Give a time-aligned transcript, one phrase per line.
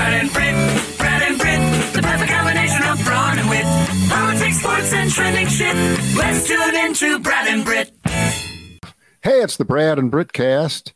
[0.00, 3.66] Brad and Brit, Brad and Brit, the perfect combination of brawn and wit.
[4.08, 5.76] Politics, sports, and trending shit.
[6.16, 7.94] Let's tune into Brad and Brit.
[9.22, 10.94] Hey, it's the Brad and Brit cast.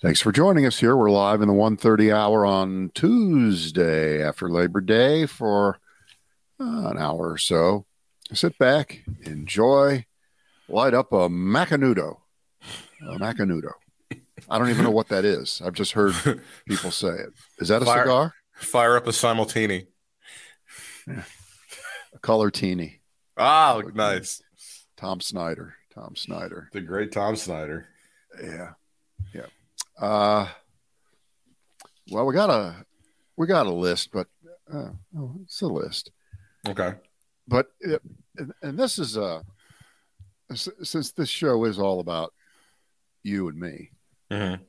[0.00, 0.96] Thanks for joining us here.
[0.96, 5.80] We're live in the 1.30 hour on Tuesday after Labor Day for
[6.60, 7.86] uh, an hour or so.
[8.32, 10.06] Sit back, enjoy,
[10.68, 12.18] light up a Macanudo.
[13.02, 13.72] A Macanudo.
[14.48, 15.62] I don't even know what that is.
[15.64, 16.14] I've just heard
[16.68, 17.32] people say it.
[17.58, 18.34] Is that a Fire- cigar?
[18.54, 19.86] Fire up a simultini.
[21.08, 23.00] A colortini.
[23.36, 24.42] Oh, nice.
[24.96, 25.74] Tom Snyder.
[25.94, 26.68] Tom Snyder.
[26.72, 27.88] The great Tom Snyder.
[28.42, 28.72] Yeah.
[29.34, 29.46] Yeah.
[29.98, 30.48] Uh,
[32.10, 32.84] well, we got a
[33.36, 34.26] we got a list, but
[34.72, 36.10] uh, oh, it's a list.
[36.68, 36.94] Okay.
[37.48, 38.02] But it,
[38.36, 39.42] and, and this is a
[40.52, 42.32] since this show is all about
[43.22, 43.90] you and me,
[44.30, 44.60] Mhm.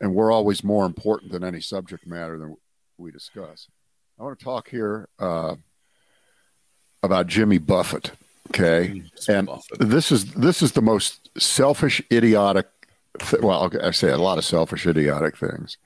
[0.00, 2.56] and we're always more important than any subject matter than
[2.98, 3.68] we discuss.
[4.18, 5.56] I want to talk here uh,
[7.02, 8.12] about Jimmy Buffett.
[8.48, 9.48] Okay, and
[9.80, 12.66] this is this is the most selfish, idiotic.
[13.18, 15.78] Th- well, I say a lot of selfish, idiotic things,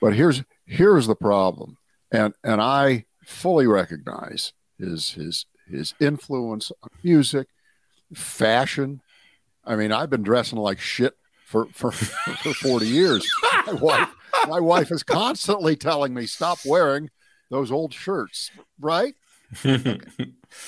[0.00, 1.76] but here's here's the problem,
[2.12, 7.48] and and I fully recognize his his his influence on music,
[8.14, 9.00] fashion.
[9.64, 13.26] I mean, I've been dressing like shit for for, for forty years.
[13.66, 14.08] My wife
[14.48, 17.10] my wife is constantly telling me stop wearing
[17.50, 18.50] those old shirts,
[18.80, 19.14] right?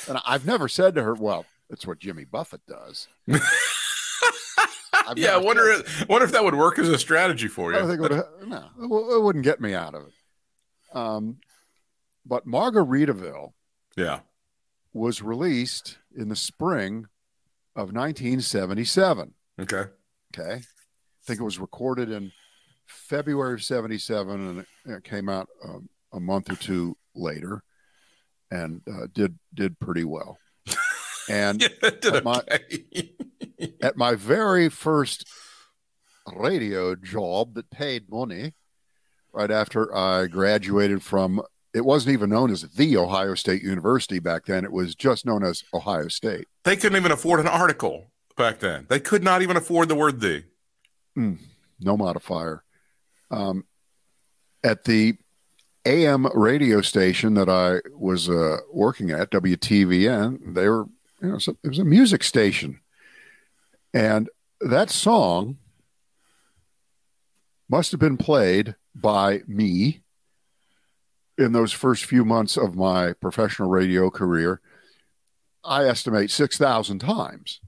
[0.08, 3.06] And I've never said to her, "Well, that's what Jimmy Buffett does."
[5.14, 7.78] Yeah, I wonder, said- wonder if that would work as a strategy for you.
[7.78, 10.96] I think it would, no, it wouldn't get me out of it.
[10.96, 11.36] Um,
[12.24, 13.52] but Margaritaville
[13.96, 14.20] Yeah.
[14.92, 17.06] was released in the spring
[17.76, 19.34] of 1977.
[19.60, 19.84] Okay.
[20.34, 20.62] Okay, I
[21.26, 22.32] think it was recorded in
[22.86, 27.62] February of '77, and it, came out um, a month or two later,
[28.50, 30.38] and uh, did did pretty well.
[31.28, 32.42] And Yeah, At my-
[33.82, 35.26] at my very first
[36.34, 38.52] radio job that paid money
[39.32, 41.40] right after I graduated from
[41.74, 44.64] it wasn't even known as the Ohio State University back then.
[44.64, 46.46] It was just known as Ohio State.
[46.64, 48.86] They couldn't even afford an article back then.
[48.88, 50.44] They could not even afford the word "the."
[51.80, 52.62] no modifier
[53.30, 53.64] um,
[54.62, 55.16] at the
[55.84, 60.86] AM radio station that I was uh, working at WTVN they were
[61.22, 62.80] you know so it was a music station
[63.94, 64.28] and
[64.60, 65.56] that song
[67.68, 70.02] must have been played by me
[71.38, 74.60] in those first few months of my professional radio career.
[75.64, 77.60] I estimate 6,000 times.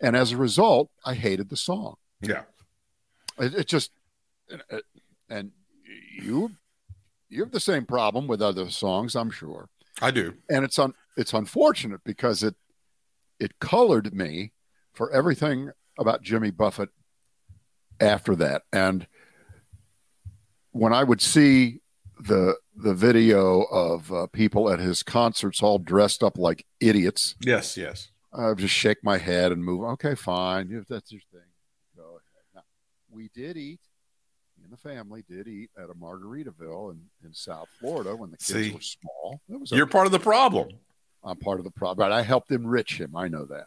[0.00, 1.96] And as a result, I hated the song.
[2.20, 2.42] Yeah.
[3.38, 3.90] It, it just,
[4.50, 4.82] and-
[5.28, 5.50] and
[6.22, 6.52] you,
[7.28, 9.68] you have the same problem with other songs, I'm sure.
[10.00, 10.34] I do.
[10.48, 12.54] And it's un, it's unfortunate because it,
[13.40, 14.52] it colored me
[14.92, 16.90] for everything about Jimmy Buffett
[18.00, 18.62] after that.
[18.72, 19.06] And
[20.72, 21.80] when I would see
[22.18, 27.76] the the video of uh, people at his concerts all dressed up like idiots, Yes.
[27.76, 28.10] Yes.
[28.36, 29.84] I just shake my head and move.
[29.84, 30.70] Okay, fine.
[30.70, 31.40] If that's your thing,
[31.96, 32.44] go ahead.
[32.54, 32.62] Now,
[33.10, 33.80] we did eat.
[34.62, 38.52] And the family did eat at a Margaritaville in, in South Florida when the kids
[38.52, 39.40] See, were small.
[39.48, 39.92] That was You're okay.
[39.92, 40.70] part of the problem.
[41.22, 42.08] I'm part of the problem.
[42.08, 42.18] Right.
[42.18, 43.14] I helped enrich him.
[43.14, 43.66] I know that.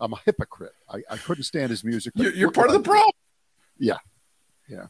[0.00, 0.74] I'm a hypocrite.
[0.88, 2.12] I, I couldn't stand his music.
[2.16, 3.12] You're, you're part of the problem.
[3.78, 3.98] Yeah.
[4.68, 4.86] Yeah.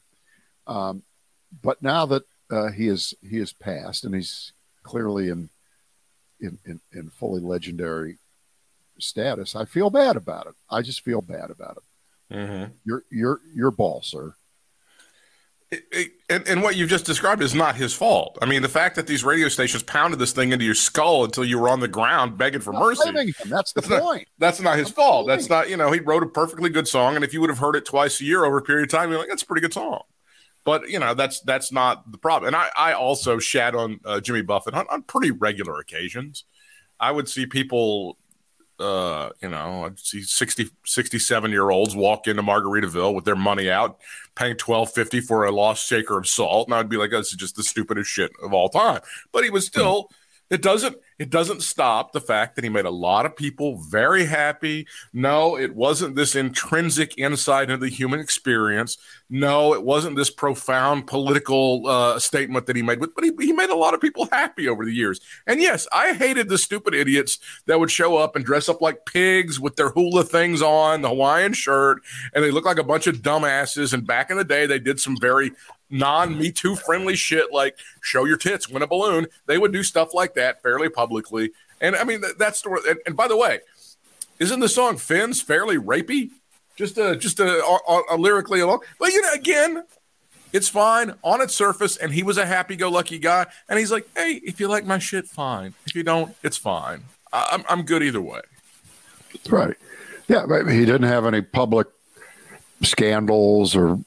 [0.66, 1.02] Um,
[1.62, 4.52] but now that uh, he is he is passed and he's
[4.82, 5.48] clearly in,
[6.40, 8.18] in in in fully legendary
[9.00, 10.54] status, I feel bad about it.
[10.70, 12.34] I just feel bad about it.
[12.34, 12.72] Mm-hmm.
[12.84, 14.34] You're you're you're ball, sir.
[15.70, 18.38] It- it- and, and what you've just described is not his fault.
[18.42, 21.44] I mean, the fact that these radio stations pounded this thing into your skull until
[21.44, 23.10] you were on the ground begging for mercy.
[23.46, 24.28] That's the That's not- point.
[24.38, 25.26] That's not his I'm fault.
[25.26, 25.38] kidding.
[25.38, 27.16] That's not, you know, he wrote a perfectly good song.
[27.16, 29.10] And if you would have heard it twice a year over a period of time,
[29.10, 30.02] you're like, that's a pretty good song.
[30.64, 32.48] But, you know, that's that's not the problem.
[32.48, 36.44] And I, I also shat on uh, Jimmy Buffett on, on pretty regular occasions.
[37.00, 38.18] I would see people,
[38.78, 43.70] uh, you know, I'd see 60, 67 year olds walk into Margaritaville with their money
[43.70, 43.98] out,
[44.34, 46.68] paying twelve fifty for a lost shaker of salt.
[46.68, 49.00] And I'd be like, this is just the stupidest shit of all time.
[49.32, 50.10] But he was still
[50.50, 54.24] it doesn't it doesn't stop the fact that he made a lot of people very
[54.24, 54.86] happy.
[55.12, 58.96] No it wasn't this intrinsic insight into the human experience.
[59.28, 63.70] No it wasn't this profound political uh, statement that he made but, he, he made
[63.70, 65.20] a lot of people happy over the years.
[65.46, 69.04] And yes i hated the stupid idiots that would show up and dress up like
[69.04, 71.98] pigs with their hula things on the hawaiian shirt
[72.34, 73.92] and they look like a bunch of dumbasses.
[73.92, 75.52] And back in the day they did some very
[75.90, 79.26] non Me Too friendly shit like show your tits, win a balloon.
[79.46, 81.52] They would do stuff like that fairly publicly.
[81.80, 82.70] And I mean, that, that's the.
[82.88, 83.60] And, and by the way,
[84.38, 86.30] isn't the song Fins fairly rapey?
[86.76, 88.80] Just a, just a, a, a lyrically alone.
[89.00, 89.84] But you know, again,
[90.52, 91.96] it's fine on its surface.
[91.96, 93.46] And he was a happy go lucky guy.
[93.68, 95.74] And he's like, hey, if you like my shit, fine.
[95.86, 97.02] If you don't, it's fine.
[97.32, 98.40] I, I'm, I'm good either way.
[99.48, 99.76] Right.
[100.28, 101.88] Yeah, he didn't have any public
[102.82, 103.98] scandals or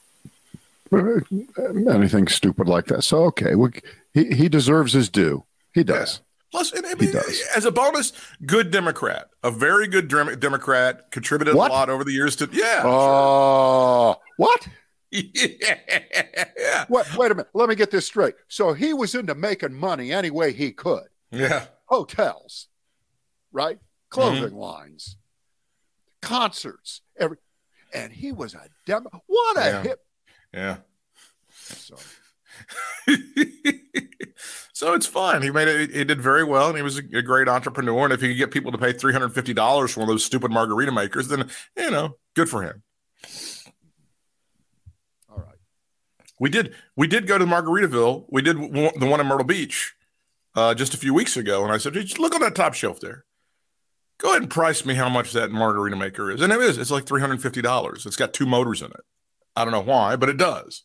[1.90, 3.02] anything stupid like that.
[3.02, 3.70] So okay, we,
[4.12, 5.44] he he deserves his due.
[5.74, 6.18] He does.
[6.18, 6.26] Yeah.
[6.52, 7.14] Plus, I mean,
[7.56, 8.12] as a bonus,
[8.44, 11.70] good Democrat, a very good Democrat, contributed what?
[11.70, 12.82] a lot over the years to yeah.
[12.84, 14.22] Oh, sure.
[14.36, 14.68] what?
[15.10, 16.84] yeah.
[16.88, 17.16] What?
[17.16, 17.48] Wait a minute.
[17.54, 18.34] Let me get this straight.
[18.48, 21.06] So he was into making money any way he could.
[21.30, 21.66] Yeah.
[21.86, 22.68] Hotels,
[23.50, 23.78] right?
[24.10, 24.56] Clothing mm-hmm.
[24.56, 25.16] lines,
[26.20, 27.38] concerts, every,
[27.94, 29.08] and he was a demo.
[29.26, 29.82] What a yeah.
[29.82, 30.00] hip.
[30.52, 30.76] Yeah.
[31.50, 31.96] So.
[34.72, 35.42] so it's fun.
[35.42, 35.90] He made it.
[35.90, 38.04] He did very well, and he was a, great entrepreneur.
[38.04, 40.12] And if he could get people to pay three hundred fifty dollars for one of
[40.12, 42.82] those stupid margarita makers, then you know, good for him.
[45.30, 45.56] All right.
[46.38, 46.74] We did.
[46.96, 48.26] We did go to Margaritaville.
[48.30, 49.94] We did the one in Myrtle Beach
[50.54, 53.00] uh, just a few weeks ago, and I said, "Just look on that top shelf
[53.00, 53.24] there.
[54.18, 56.78] Go ahead and price me how much that margarita maker is." And it is.
[56.78, 58.06] It's like three hundred fifty dollars.
[58.06, 59.00] It's got two motors in it.
[59.54, 60.84] I don't know why, but it does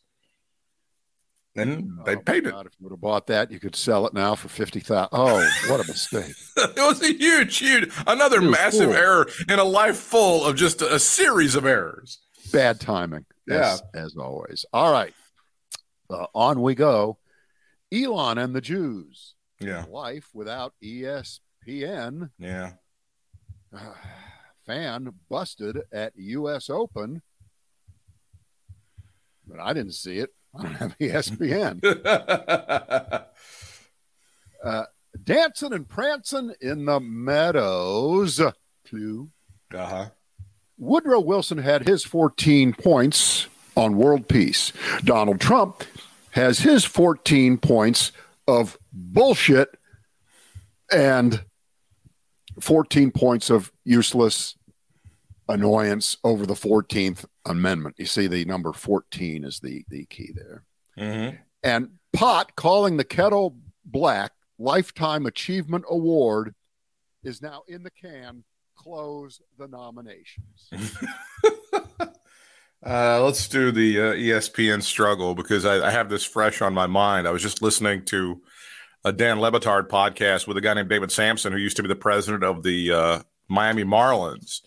[1.58, 2.72] and they oh paid God, it.
[2.72, 5.08] If you would have bought that, you could sell it now for fifty thousand.
[5.12, 6.34] Oh, what a mistake!
[6.56, 10.94] it was a huge, huge, another massive error in a life full of just a,
[10.94, 12.20] a series of errors.
[12.52, 14.64] Bad timing, yeah, as, as always.
[14.72, 15.14] All right,
[16.10, 17.18] uh, on we go.
[17.92, 19.34] Elon and the Jews.
[19.60, 22.30] Yeah, life without ESPN.
[22.38, 22.72] Yeah,
[23.74, 23.94] uh,
[24.66, 26.70] fan busted at U.S.
[26.70, 27.22] Open,
[29.48, 30.30] but I didn't see it.
[30.58, 31.82] I don't have ESPN.
[34.64, 34.84] uh,
[35.22, 38.40] dancing and prancing in the meadows.
[38.88, 39.30] Clue.
[39.72, 40.06] Uh huh.
[40.78, 44.72] Woodrow Wilson had his 14 points on world peace.
[45.04, 45.84] Donald Trump
[46.30, 48.12] has his 14 points
[48.46, 49.76] of bullshit
[50.92, 51.44] and
[52.60, 54.56] 14 points of useless
[55.48, 57.96] annoyance over the 14th Amendment.
[57.98, 60.64] You see, the number 14 is the, the key there.
[60.98, 61.36] Mm-hmm.
[61.62, 66.54] And Pot calling the kettle black Lifetime Achievement Award
[67.22, 68.44] is now in the can.
[68.76, 70.70] Close the nominations.
[72.86, 76.86] uh, let's do the uh, ESPN struggle because I, I, have this fresh on my
[76.86, 77.26] mind.
[77.26, 78.40] I was just listening to
[79.04, 81.88] a Dan Le Batard podcast with a guy named David Samson, who used to be
[81.88, 84.60] the president of the uh, Miami Marlins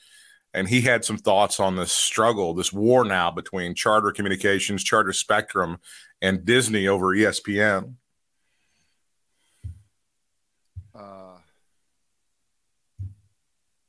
[0.54, 5.14] and he had some thoughts on this struggle, this war now between Charter Communications, Charter
[5.14, 5.80] Spectrum,
[6.22, 7.96] and Disney over ESPN.
[10.94, 11.38] Uh,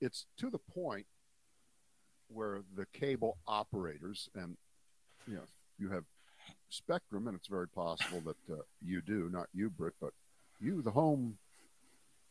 [0.00, 1.06] it's to the point
[2.29, 4.56] where the cable operators, and
[5.26, 5.43] you know,
[5.79, 6.05] you have
[6.70, 10.12] Spectrum, and it's very possible that uh, you do, not you, Britt, but
[10.61, 11.37] you, the home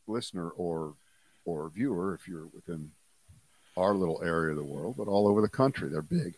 [0.07, 0.95] listener or
[1.43, 2.91] or viewer, if you're within
[3.77, 5.89] our little area of the world, but all over the country.
[5.89, 6.35] They're big.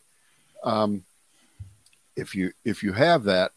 [0.63, 1.03] Um,
[2.15, 3.51] if you if you have that,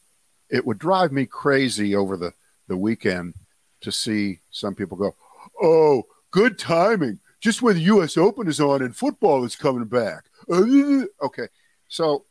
[0.48, 2.32] it would drive me crazy over the
[2.68, 3.34] the weekend
[3.82, 5.14] to see some people go,
[5.60, 7.20] "Oh, good timing!
[7.40, 8.16] Just when the U.S.
[8.16, 10.24] Open is on and football is coming back."
[11.22, 11.48] Okay,
[11.88, 12.24] so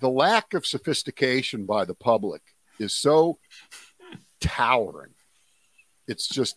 [0.00, 2.42] the lack of sophistication by the public
[2.78, 3.38] is so
[4.40, 5.12] towering.
[6.08, 6.56] It's just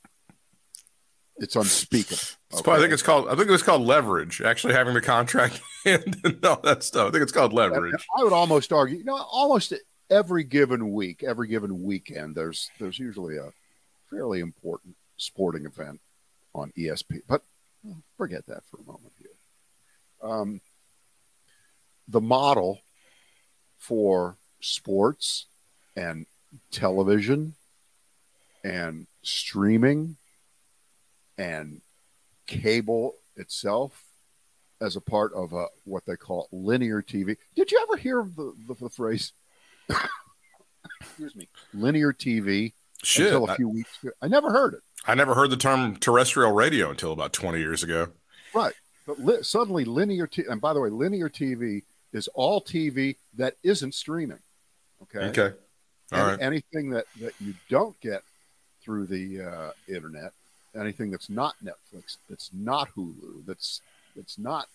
[1.40, 2.22] it's unspeakable.
[2.54, 2.72] Okay.
[2.72, 3.28] I think it's called.
[3.30, 4.42] I think it's called leverage.
[4.42, 7.10] Actually, having the contract and all that stuff.
[7.10, 7.94] I think it's called leverage.
[8.18, 8.98] I would almost argue.
[8.98, 9.74] You know, almost
[10.10, 13.52] every given week, every given weekend, there's there's usually a
[14.10, 16.00] fairly important sporting event
[16.54, 17.22] on ESP.
[17.28, 17.42] But
[18.18, 20.30] forget that for a moment here.
[20.30, 20.62] Um,
[22.08, 22.82] the model
[23.78, 25.46] for sports
[25.96, 26.26] and
[26.72, 27.56] television
[28.64, 30.18] and streaming
[31.40, 31.82] and
[32.46, 34.04] cable itself
[34.82, 37.38] as a part of a, what they call linear TV.
[37.56, 39.32] Did you ever hear the, the, the phrase?
[41.02, 42.74] excuse me, linear TV.
[43.02, 44.12] Shit, until a few I, weeks ago.
[44.22, 44.82] I never heard it.
[45.06, 48.10] I never heard the term terrestrial radio until about 20 years ago.
[48.54, 48.74] Right.
[49.08, 53.56] But li- suddenly linear TV, and by the way, linear TV is all TV that
[53.64, 54.40] isn't streaming.
[55.04, 55.30] Okay.
[55.30, 55.56] Okay.
[56.12, 56.42] All right.
[56.42, 58.24] Anything that, that you don't get
[58.84, 60.34] through the uh, internet
[60.76, 63.82] anything that's not Netflix, that's not Hulu, that's
[64.16, 64.68] that's not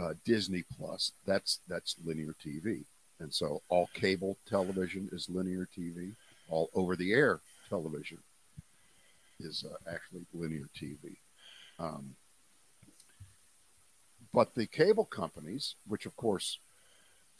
[0.00, 1.12] uh, Disney Plus.
[1.26, 2.84] That's that's linear TV.
[3.20, 6.12] And so all cable television is linear TV,
[6.48, 8.18] all over the air television
[9.40, 11.16] is uh, actually linear TV.
[11.78, 12.14] Um,
[14.32, 16.58] but the cable companies, which of course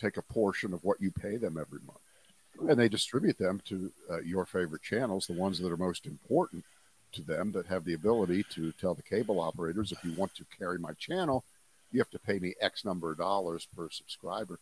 [0.01, 3.93] take a portion of what you pay them every month, and they distribute them to
[4.11, 6.65] uh, your favorite channels, the ones that are most important
[7.13, 10.45] to them, that have the ability to tell the cable operators, if you want to
[10.59, 11.45] carry my channel,
[11.91, 14.59] you have to pay me X number of dollars per subscriber.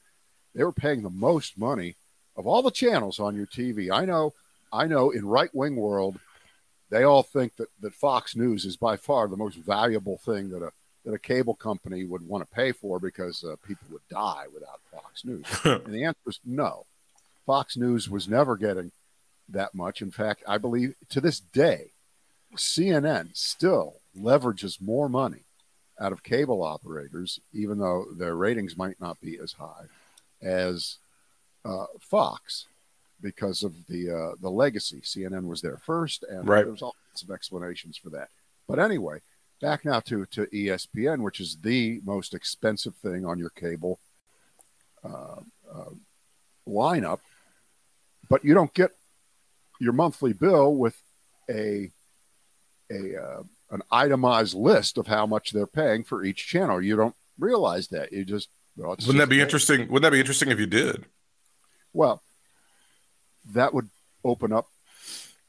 [0.55, 1.97] They were paying the most money
[2.37, 3.91] of all the channels on your TV.
[3.91, 4.35] I know,
[4.73, 6.19] I know in right wing world,
[6.91, 10.63] they all think that, that Fox News is by far the most valuable thing that
[10.63, 10.71] a
[11.05, 14.81] that a cable company would want to pay for because uh, people would die without
[14.91, 15.47] Fox News.
[15.65, 16.85] and the answer is no.
[17.47, 18.91] Fox News was never getting
[19.49, 20.03] that much.
[20.03, 21.93] In fact, I believe to this day,
[22.57, 25.41] CNN still leverages more money
[26.01, 29.85] out of cable operators, even though their ratings might not be as high
[30.43, 30.97] as
[31.65, 32.67] uh, Fox
[33.21, 35.01] because of the uh, the legacy.
[35.01, 36.67] CNN was there first, and right.
[36.67, 38.29] there's all sorts of explanations for that.
[38.69, 39.21] But anyway,
[39.61, 43.99] back now to to ESPN, which is the most expensive thing on your cable
[45.05, 45.41] uh,
[45.73, 45.91] uh,
[46.69, 47.21] lineup,
[48.29, 48.91] but you don't get
[49.81, 50.97] your monthly bill with
[51.49, 51.91] a
[52.91, 56.81] a uh, an itemized list of how much they're paying for each channel.
[56.81, 58.13] You don't realize that.
[58.13, 59.81] You just well, wouldn't just that be interesting?
[59.89, 61.07] Wouldn't that be interesting if you did?
[61.93, 62.23] Well,
[63.53, 63.89] that would
[64.25, 64.67] open up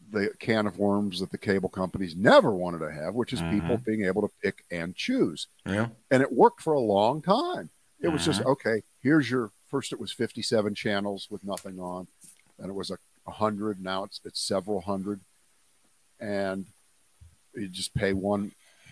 [0.09, 3.59] the can of worms that the cable companies never wanted to have, which is mm-hmm.
[3.59, 5.47] people being able to pick and choose.
[5.65, 5.87] Yeah.
[6.09, 7.69] And it worked for a long time.
[7.99, 8.13] It mm-hmm.
[8.13, 8.49] was just mm-hmm.
[8.49, 12.07] okay, here's your first it was 57 channels with nothing on.
[12.57, 13.81] and it was a, a hundred.
[13.81, 15.19] Now it's it's several hundred.
[16.19, 16.65] And
[17.57, 18.51] you just pay one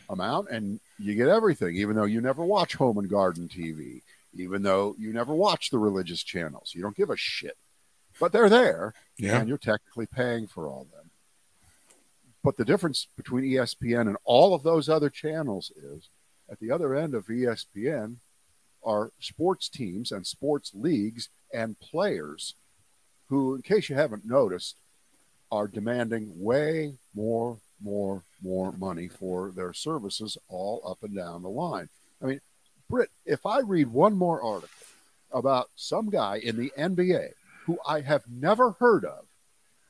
[0.10, 4.02] amount and you get everything, even though you never watch home and garden TV,
[4.34, 6.74] even though you never watch the religious channels.
[6.76, 7.58] You don't give a shit.
[8.20, 8.94] But they're there.
[9.18, 9.40] Yeah.
[9.40, 11.10] And you're technically paying for all them.
[12.44, 16.10] But the difference between ESPN and all of those other channels is
[16.50, 18.18] at the other end of ESPN
[18.84, 22.54] are sports teams and sports leagues and players
[23.30, 24.76] who, in case you haven't noticed,
[25.52, 31.50] are demanding way more, more, more money for their services all up and down the
[31.50, 31.88] line.
[32.22, 32.42] I mean,
[32.90, 34.70] Britt, if I read one more article
[35.32, 37.30] about some guy in the NBA
[37.66, 39.26] who I have never heard of,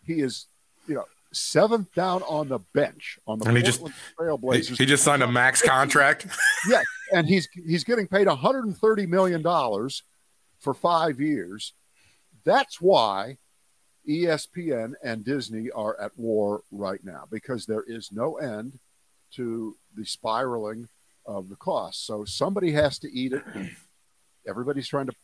[0.05, 0.45] he is,
[0.87, 3.81] you know, seventh down on the bench on the and he just
[4.17, 4.77] Trailblazers.
[4.77, 6.27] He just signed a max contract.
[6.69, 6.81] yeah,
[7.13, 10.03] and he's he's getting paid 130 million dollars
[10.59, 11.73] for five years.
[12.45, 13.37] That's why
[14.07, 18.79] ESPN and Disney are at war right now because there is no end
[19.33, 20.87] to the spiraling
[21.25, 22.05] of the cost.
[22.05, 23.43] So somebody has to eat it.
[24.47, 25.15] Everybody's trying to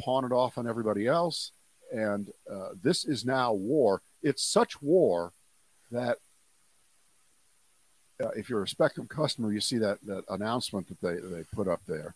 [0.00, 1.52] pawn it off on everybody else,
[1.92, 4.00] and uh, this is now war.
[4.22, 5.32] It's such war
[5.90, 6.16] that
[8.22, 11.68] uh, if you're a Spectrum customer, you see that that announcement that they they put
[11.68, 12.14] up there.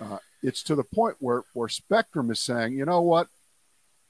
[0.00, 3.28] Uh, it's to the point where where Spectrum is saying, you know what,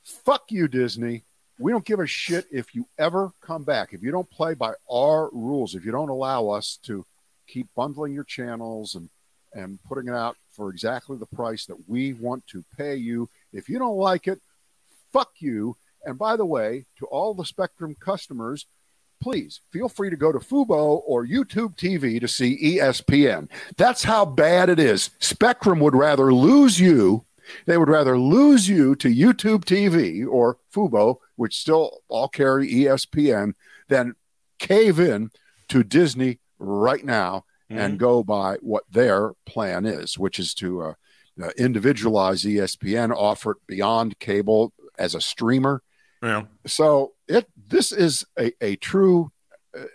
[0.05, 1.23] fuck you, Disney.
[1.59, 3.93] We don't give a shit if you ever come back.
[3.93, 7.05] If you don't play by our rules, if you don't allow us to
[7.47, 9.09] keep bundling your channels and
[9.55, 13.29] and putting it out for exactly the price that we want to pay you.
[13.53, 14.41] If you don't like it,
[15.13, 15.77] fuck you.
[16.05, 18.67] And by the way, to all the Spectrum customers,
[19.23, 23.49] please feel free to go to Fubo or YouTube TV to see ESPN.
[23.77, 25.11] That's how bad it is.
[25.19, 27.25] Spectrum would rather lose you.
[27.67, 33.53] They would rather lose you to YouTube TV or Fubo, which still all carry ESPN,
[33.89, 34.15] than
[34.59, 35.31] cave in
[35.69, 37.81] to Disney right now mm-hmm.
[37.81, 40.95] and go by what their plan is, which is to uh,
[41.43, 45.83] uh, individualize ESPN, offer it beyond cable as a streamer
[46.25, 46.45] yeah.
[46.67, 49.31] So it this is a, a true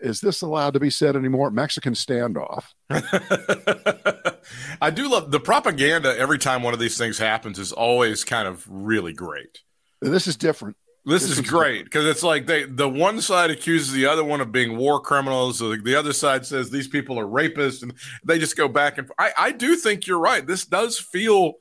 [0.02, 1.52] is this allowed to be said anymore?
[1.52, 2.66] Mexican standoff.
[4.82, 8.48] I do love the propaganda every time one of these things happens is always kind
[8.48, 9.60] of really great.
[10.02, 10.76] This is different.
[11.06, 14.24] This, this is, is, great because it's like they the one side accuses the other
[14.24, 15.60] one of being war criminals.
[15.60, 17.94] The, the other side says these people are rapists, and
[18.24, 20.46] they just go back and I, I do think you're right.
[20.46, 21.54] This does feel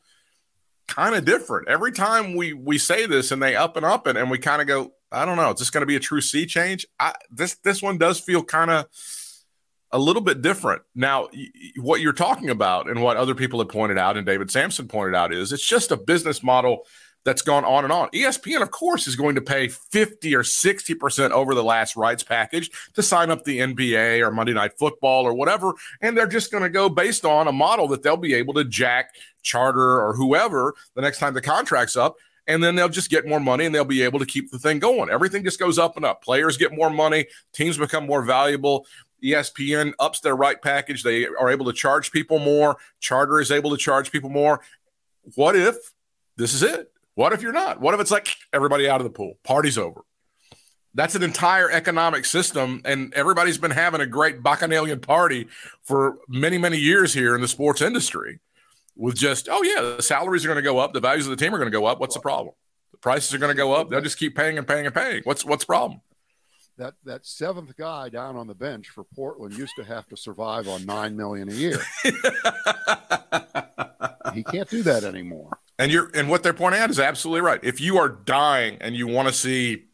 [0.89, 1.69] kind of different.
[1.69, 4.61] Every time we we say this and they up and up and, and we kind
[4.61, 6.87] of go, I don't know, is this going to be a true sea change?
[6.99, 8.87] I, this this one does feel kind of
[9.91, 10.83] a little bit different.
[10.95, 11.29] Now,
[11.77, 15.15] what you're talking about and what other people have pointed out and David Samson pointed
[15.15, 16.85] out is it's just a business model
[17.25, 18.09] that's gone on and on.
[18.11, 22.71] ESPN, of course, is going to pay 50 or 60% over the last rights package
[22.95, 25.75] to sign up the NBA or Monday Night Football or whatever.
[26.01, 28.65] And they're just going to go based on a model that they'll be able to
[28.65, 32.17] jack Charter or whoever the next time the contract's up
[32.49, 34.79] and then they'll just get more money and they'll be able to keep the thing
[34.79, 35.11] going.
[35.11, 36.25] Everything just goes up and up.
[36.25, 38.87] Players get more money, teams become more valuable.
[39.23, 41.03] ESPN ups their right package.
[41.03, 42.77] They are able to charge people more.
[43.01, 44.61] Charter is able to charge people more.
[45.35, 45.77] What if
[46.37, 46.93] this is it?
[47.15, 47.81] What if you're not?
[47.81, 49.35] What if it's like everybody out of the pool?
[49.43, 50.03] Party's over.
[50.95, 55.49] That's an entire economic system, and everybody's been having a great bacchanalian party
[55.83, 58.39] for many, many years here in the sports industry.
[58.99, 61.37] With just, oh yeah, the salaries are going to go up, the values of the
[61.43, 62.01] team are going to go up.
[62.01, 62.55] What's the problem?
[62.91, 63.89] The prices are going to go up.
[63.89, 65.23] They'll just keep paying and paying and paying.
[65.23, 66.01] What's what's the problem?
[66.79, 70.67] That that seventh guy down on the bench for Portland used to have to survive
[70.67, 71.79] on nine million a year.
[74.35, 75.59] he can't do that anymore.
[75.79, 77.61] And you're and what they're pointing out is absolutely right.
[77.63, 79.85] If you are dying and you want to see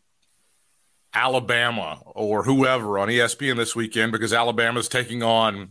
[1.14, 5.70] Alabama or whoever on ESPN this weekend because Alabama's taking on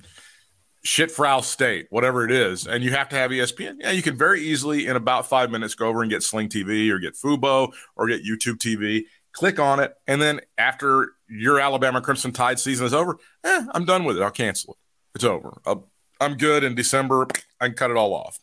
[0.86, 3.78] Shitfrau State, whatever it is, and you have to have ESPN.
[3.80, 6.90] Yeah, you can very easily in about five minutes go over and get Sling TV
[6.90, 9.06] or get Fubo or get YouTube TV.
[9.32, 13.86] Click on it, and then after your Alabama Crimson Tide season is over, eh, I'm
[13.86, 14.22] done with it.
[14.22, 15.16] I'll cancel it.
[15.16, 15.60] It's over.
[15.66, 17.28] I'll, I'm good in December.
[17.60, 18.40] I can cut it all off.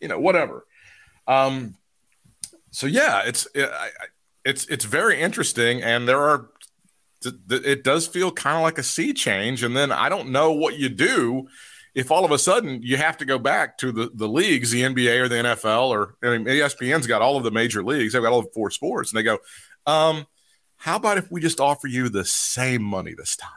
[0.00, 0.64] You know, whatever.
[1.26, 1.74] Um,
[2.70, 3.90] so yeah, it's it, I,
[4.44, 6.50] it's it's very interesting, and there are
[7.50, 10.78] it does feel kind of like a sea change, and then I don't know what
[10.78, 11.48] you do
[11.94, 14.82] if all of a sudden you have to go back to the, the leagues, the
[14.82, 18.22] NBA or the NFL, or I mean, ESPN's got all of the major leagues, they've
[18.22, 19.38] got all the four sports, and they go,
[19.86, 20.26] um,
[20.76, 23.50] how about if we just offer you the same money this time?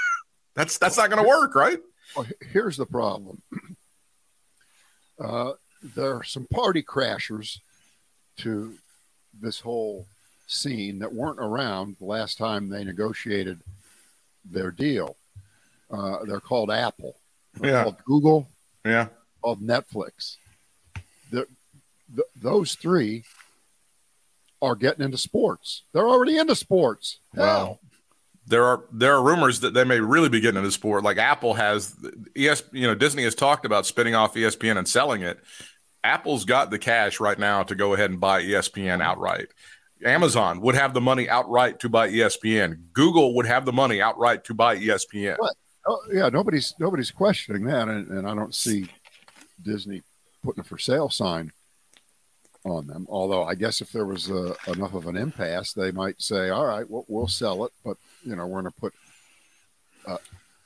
[0.54, 1.78] that's that's not going to work, right?
[2.16, 3.42] Well, here's the problem.
[5.16, 5.52] Uh,
[5.94, 7.60] there are some party crashers
[8.36, 8.74] to
[9.40, 10.06] this whole
[10.48, 13.60] scene that weren't around the last time they negotiated
[14.44, 15.16] their deal.
[15.88, 17.14] Uh, they're called Apple.
[17.60, 17.82] They're Yeah.
[17.84, 18.48] Called Google.
[18.84, 19.08] Yeah.
[19.42, 20.36] Called Netflix.
[21.30, 21.46] The,
[22.14, 23.24] the, those three
[24.62, 25.82] are getting into sports.
[25.92, 27.18] They're already into sports.
[27.34, 27.78] Hell, Wow.
[28.46, 31.02] There are there are rumors that they may really be getting into sport.
[31.02, 31.94] Like Apple has,
[32.36, 35.38] ES, you know, Disney has talked about spinning off ESPN and selling it.
[36.02, 39.48] Apple's got the cash right now to go ahead and buy ESPN outright.
[40.04, 42.92] Amazon would have the money outright to buy ESPN.
[42.92, 45.38] Google would have the money outright to buy ESPN.
[45.38, 45.50] Right.
[45.86, 48.86] Oh, yeah, nobody's nobody's questioning that, and, and I don't see
[49.62, 50.02] Disney
[50.42, 51.52] putting a for sale sign
[52.64, 53.06] on them.
[53.08, 56.66] Although I guess if there was uh enough of an impasse, they might say, "All
[56.66, 58.94] right, we'll, we'll sell it, but you know, we're going to put
[60.06, 60.18] uh,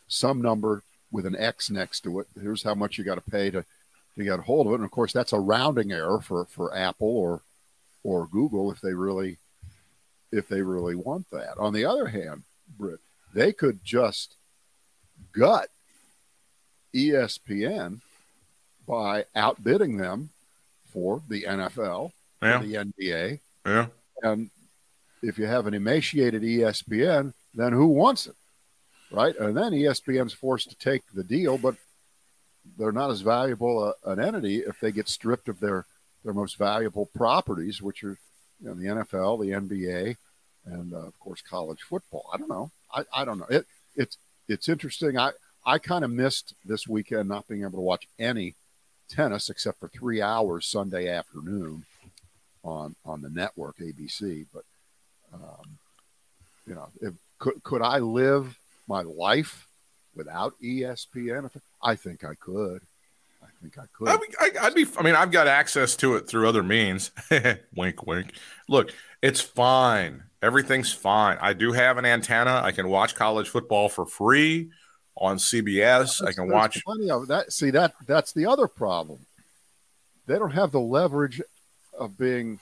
[0.06, 2.26] some number with an X next to it.
[2.40, 3.64] Here's how much you got to pay to
[4.16, 6.76] to get a hold of it." And of course, that's a rounding error for for
[6.76, 7.42] Apple or
[8.04, 9.38] or Google if they really
[10.30, 11.58] if they really want that.
[11.58, 12.44] On the other hand,
[13.34, 14.36] they could just
[15.38, 15.68] gut
[16.94, 18.00] ESPN
[18.86, 20.30] by outbidding them
[20.92, 22.60] for the NFL, Yeah.
[22.60, 23.86] for the NBA, Yeah.
[24.22, 24.50] and
[25.22, 28.36] if you have an emaciated ESPN, then who wants it,
[29.10, 29.36] right?
[29.36, 31.76] And then ESPN's forced to take the deal, but
[32.78, 35.86] they're not as valuable a, an entity if they get stripped of their
[36.24, 38.18] their most valuable properties, which are
[38.60, 40.16] you know, the NFL, the NBA,
[40.66, 42.28] and uh, of course college football.
[42.32, 42.70] I don't know.
[42.92, 43.46] I, I don't know.
[43.48, 44.18] It it's
[44.48, 45.18] it's interesting.
[45.18, 45.32] I
[45.66, 48.54] I kind of missed this weekend not being able to watch any
[49.08, 51.84] tennis except for three hours Sunday afternoon
[52.64, 54.46] on on the network ABC.
[54.52, 54.64] But
[55.32, 55.78] um,
[56.66, 58.58] you know, if, could could I live
[58.88, 59.66] my life
[60.14, 61.50] without ESPN?
[61.82, 62.80] I think I could.
[63.42, 64.08] I think I could.
[64.08, 64.86] I would- I, I'd be.
[64.98, 67.10] I mean, I've got access to it through other means.
[67.74, 68.32] wink, wink.
[68.68, 70.24] Look, it's fine.
[70.42, 71.36] Everything's fine.
[71.40, 72.60] I do have an antenna.
[72.62, 74.70] I can watch college football for free
[75.16, 76.24] on CBS.
[76.24, 76.84] I can watch.
[76.84, 77.52] plenty of that.
[77.52, 79.26] See that that's the other problem.
[80.26, 81.40] They don't have the leverage
[81.98, 82.60] of being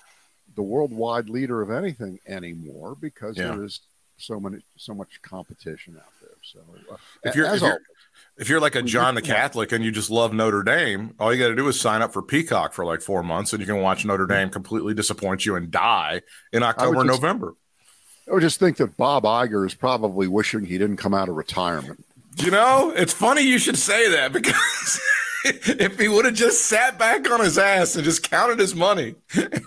[0.54, 3.48] the worldwide leader of anything anymore because Yeah.
[3.54, 3.80] there is
[4.16, 6.30] so many so much competition out there.
[6.42, 6.60] So
[6.90, 7.82] uh, If you're, if you're, always,
[8.38, 9.20] if you're like a John the.
[9.20, 12.14] Catholic and you just love Notre Dame, all you got to do is sign up
[12.14, 15.56] for Peacock for like four months, and you can watch Notre Dame completely disappoint you
[15.56, 16.22] and die
[16.54, 17.52] in October, just- November.
[18.28, 21.36] I would just think that Bob Iger is probably wishing he didn't come out of
[21.36, 22.04] retirement.
[22.36, 25.00] You know, it's funny you should say that because
[25.44, 29.14] if he would have just sat back on his ass and just counted his money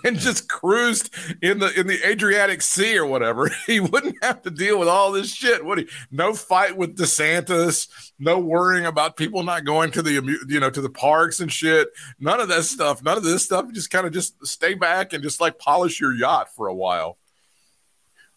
[0.04, 4.50] and just cruised in the in the Adriatic Sea or whatever, he wouldn't have to
[4.50, 5.88] deal with all this shit, would he?
[6.10, 10.12] No fight with DeSantis, no worrying about people not going to the
[10.48, 11.88] you know to the parks and shit.
[12.18, 13.02] None of that stuff.
[13.02, 13.72] None of this stuff.
[13.72, 17.16] Just kind of just stay back and just like polish your yacht for a while.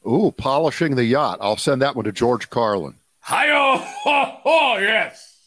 [0.07, 1.39] Ooh, polishing the yacht.
[1.41, 2.95] I'll send that one to George Carlin.
[3.21, 3.89] Hi-oh!
[4.05, 5.37] Oh, oh, yes.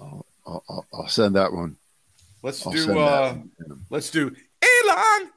[0.00, 1.76] I'll, I'll, I'll send that one.
[2.42, 3.50] Let's I'll do uh one.
[3.90, 5.30] Let's do Elon.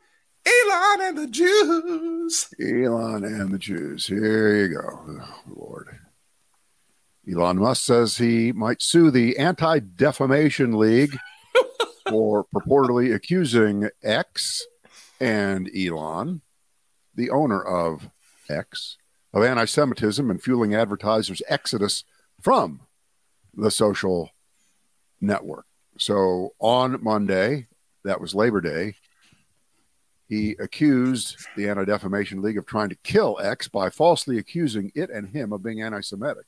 [0.45, 2.47] Elon and the Jews.
[2.59, 4.07] Elon and the Jews.
[4.07, 5.19] Here you go.
[5.21, 5.89] Oh, Lord.
[7.29, 11.17] Elon Musk says he might sue the Anti Defamation League
[12.09, 14.65] for purportedly accusing X
[15.19, 16.41] and Elon,
[17.15, 18.09] the owner of
[18.49, 18.97] X,
[19.33, 22.03] of anti Semitism and fueling advertisers' exodus
[22.41, 22.81] from
[23.53, 24.31] the social
[25.19, 25.65] network.
[25.97, 27.67] So on Monday,
[28.03, 28.95] that was Labor Day,
[30.27, 35.09] he accused the Anti Defamation League of trying to kill X by falsely accusing it
[35.09, 36.45] and him of being anti Semitic.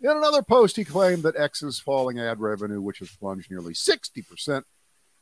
[0.00, 4.64] In another post, he claimed that X's falling ad revenue, which has plunged nearly 60%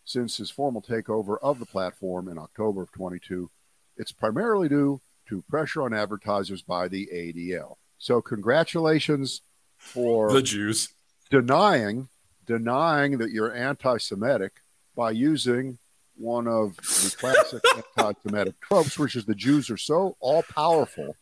[0.04, 3.50] since his formal takeover of the platform in October of 22,
[3.96, 5.00] it's primarily due
[5.32, 7.76] to pressure on advertisers by the ADL.
[7.96, 9.40] So, congratulations
[9.78, 10.90] for The Jews.
[11.30, 12.08] denying
[12.44, 14.52] denying that you're anti-Semitic
[14.94, 15.78] by using
[16.16, 17.62] one of the classic
[17.96, 21.16] anti-Semitic tropes, which is the Jews are so all-powerful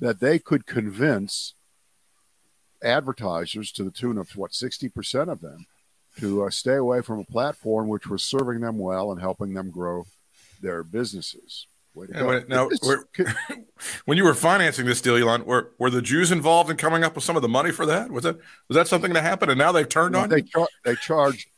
[0.00, 1.54] that they could convince
[2.82, 5.64] advertisers to the tune of what 60% of them
[6.18, 9.70] to uh, stay away from a platform which was serving them well and helping them
[9.70, 10.04] grow
[10.60, 11.66] their businesses.
[12.14, 12.68] Yeah, now,
[14.04, 17.14] When you were financing this deal, Elon, were, were the Jews involved in coming up
[17.14, 18.10] with some of the money for that?
[18.10, 18.36] Was that
[18.68, 19.50] was that something that happened?
[19.50, 20.42] And now they've turned on they you?
[20.42, 21.48] char- they charge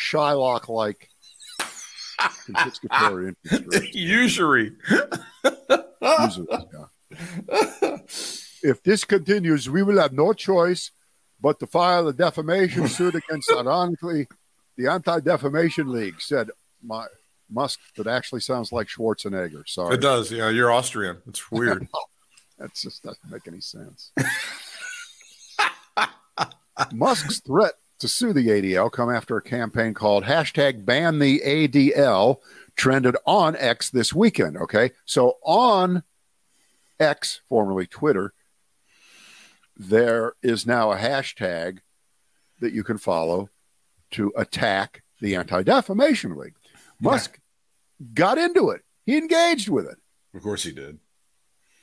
[0.00, 1.08] Shylock like
[1.60, 3.94] confiscatory interest.
[3.94, 4.72] Usury.
[6.02, 7.96] Users, yeah.
[8.62, 10.90] If this continues, we will have no choice
[11.40, 14.28] but to file a defamation suit against, ironically,
[14.76, 16.50] the Anti Defamation League, said
[16.82, 17.06] my
[17.50, 17.80] Musk.
[17.96, 19.68] That actually sounds like Schwarzenegger.
[19.68, 19.94] Sorry.
[19.94, 20.30] It does.
[20.30, 21.18] Yeah, you're Austrian.
[21.26, 21.88] It's weird.
[22.58, 24.12] That just doesn't make any sense.
[26.92, 32.36] Musk's threat to sue the ADL come after a campaign called hashtag ban the ADL
[32.76, 34.58] trended on X this weekend.
[34.58, 34.90] Okay.
[35.06, 36.02] So on
[36.98, 38.32] X, formerly Twitter,
[39.76, 41.78] there is now a hashtag
[42.60, 43.48] that you can follow
[44.12, 46.54] to attack the Anti Defamation League.
[47.00, 47.38] Musk
[48.14, 49.98] got into it, he engaged with it
[50.34, 50.98] of course he did.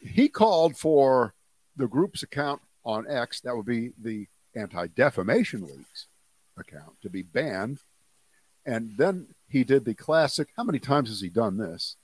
[0.02, 1.34] he called for
[1.76, 6.08] the group's account on X, that would be the Anti Defamation League's
[6.58, 7.80] account, to be banned.
[8.66, 10.50] And then he did the classic.
[10.58, 11.96] How many times has he done this?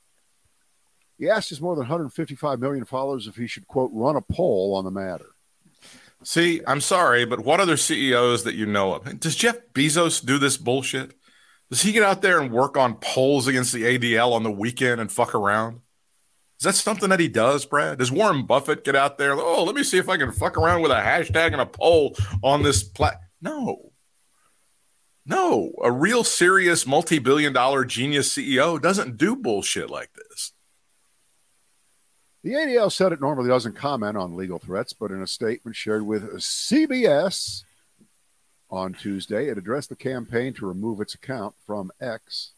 [1.18, 4.76] He asked his more than 155 million followers if he should, quote, run a poll
[4.76, 5.30] on the matter.
[6.24, 9.20] See, I'm sorry, but what other CEOs that you know of?
[9.20, 11.14] Does Jeff Bezos do this bullshit?
[11.74, 15.02] Does he get out there and work on polls against the ADL on the weekend
[15.02, 15.82] and fuck around?
[16.60, 17.98] Is that something that he does, Brad?
[17.98, 19.34] Does Warren Buffett get out there?
[19.34, 22.16] Oh, let me see if I can fuck around with a hashtag and a poll
[22.44, 23.22] on this plat.
[23.42, 23.92] No.
[25.26, 30.52] No, a real serious multi billion dollar genius CEO doesn't do bullshit like this.
[32.44, 36.06] The ADL said it normally doesn't comment on legal threats, but in a statement shared
[36.06, 37.64] with CBS
[38.74, 42.54] on Tuesday, it addressed the campaign to remove its account from X.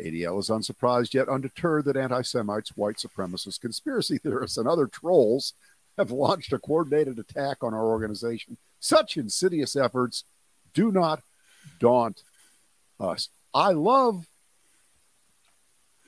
[0.00, 5.52] ADL is unsurprised yet undeterred that anti Semites, white supremacists, conspiracy theorists, and other trolls
[5.96, 8.56] have launched a coordinated attack on our organization.
[8.80, 10.24] Such insidious efforts
[10.74, 11.22] do not
[11.78, 12.24] daunt
[12.98, 13.28] us.
[13.54, 14.26] I love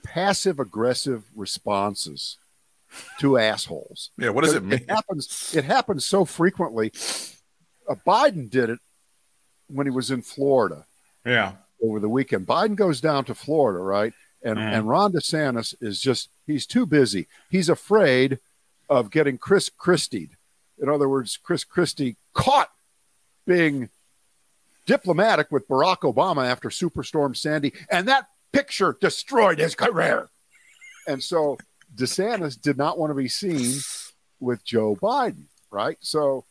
[0.03, 2.39] passive aggressive responses
[3.21, 4.11] to assholes.
[4.19, 4.81] Yeah, what does it mean?
[4.81, 5.55] It happens.
[5.57, 6.93] It happens so frequently.
[7.89, 8.81] Uh, Biden did it
[9.73, 10.87] when he was in Florida
[11.25, 11.57] Yeah.
[11.83, 12.47] over the weekend.
[12.47, 14.13] Biden goes down to Florida, right?
[14.43, 14.73] And Mhm.
[14.73, 17.29] and Ron DeSantis is just he's too busy.
[17.51, 18.39] He's afraid
[18.89, 20.31] of getting Chris Christie.
[20.79, 22.71] In other words, Chris Christie caught
[23.47, 23.89] being
[24.87, 30.29] diplomatic with Barack Obama after Superstorm Sandy, and that picture destroyed his career.
[31.07, 31.57] And so
[31.95, 33.81] DeSantis did not want to be seen
[34.41, 35.99] with Joe Biden, right?
[36.01, 36.45] So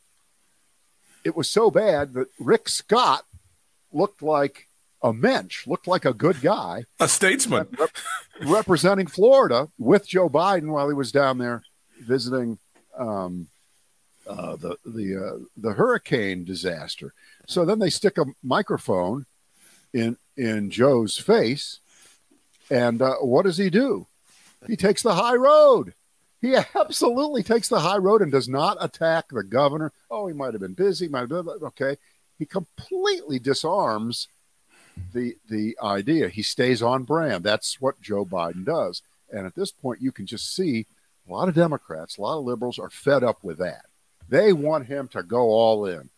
[1.23, 3.25] it was so bad that Rick Scott
[3.91, 4.67] looked like
[5.03, 7.67] a mensch, looked like a good guy A statesman.
[7.79, 7.89] rep-
[8.43, 11.63] representing Florida with Joe Biden while he was down there
[12.01, 12.57] visiting
[12.97, 13.47] um,
[14.27, 17.13] uh, the the uh, the hurricane disaster.
[17.47, 19.25] So then they stick a microphone
[19.93, 21.79] in in Joe's face,
[22.69, 24.07] and uh, what does he do?
[24.67, 25.93] He takes the high road.
[26.41, 29.91] He absolutely takes the high road and does not attack the governor.
[30.09, 31.07] Oh, he might have been busy.
[31.07, 31.97] Might have been okay.
[32.39, 34.27] He completely disarms
[35.13, 36.29] the the idea.
[36.29, 37.43] He stays on brand.
[37.43, 39.03] That's what Joe Biden does.
[39.31, 40.87] And at this point, you can just see
[41.29, 43.85] a lot of Democrats, a lot of liberals are fed up with that.
[44.27, 46.09] They want him to go all in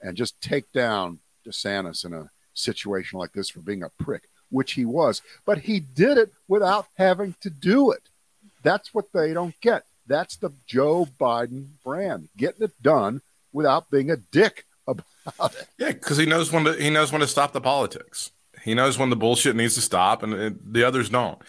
[0.00, 4.22] and just take down DeSantis in a situation like this for being a prick.
[4.52, 8.02] which he was, but he did it without having to do it.
[8.62, 9.84] That's what they don't get.
[10.06, 13.22] That's the Joe Biden brand, getting it done
[13.52, 15.68] without being a dick about it.
[15.78, 18.30] Yeah, because he knows when to he knows when to stop the politics.
[18.62, 21.40] He knows when the bullshit needs to stop, and, and the others don't.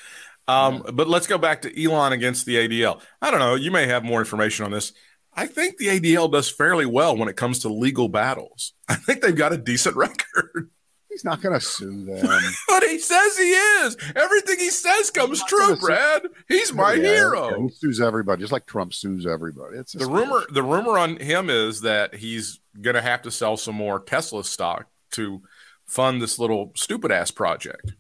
[0.47, 0.91] Um, yeah.
[0.91, 3.02] But let's go back to Elon against the ADL.
[3.21, 3.56] I don't know.
[3.56, 4.93] You may have more information on this.
[5.36, 8.73] I think the ADL does fairly well when it comes to legal battles.
[8.89, 10.69] I think they've got a decent record.
[11.13, 12.26] He's not going to sue them.
[12.67, 13.95] but he says he is.
[14.15, 16.23] Everything he says comes true, Brad.
[16.47, 17.62] He's my yeah, hero.
[17.62, 19.78] He sues everybody, just like Trump sues everybody.
[19.78, 20.43] It's the rumor.
[20.52, 24.43] The rumor on him is that he's going to have to sell some more Tesla
[24.43, 25.43] stock to
[25.86, 27.93] fund this little stupid ass project.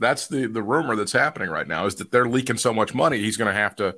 [0.00, 1.86] That's the the rumor that's happening right now.
[1.86, 3.94] Is that they're leaking so much money, he's going to have to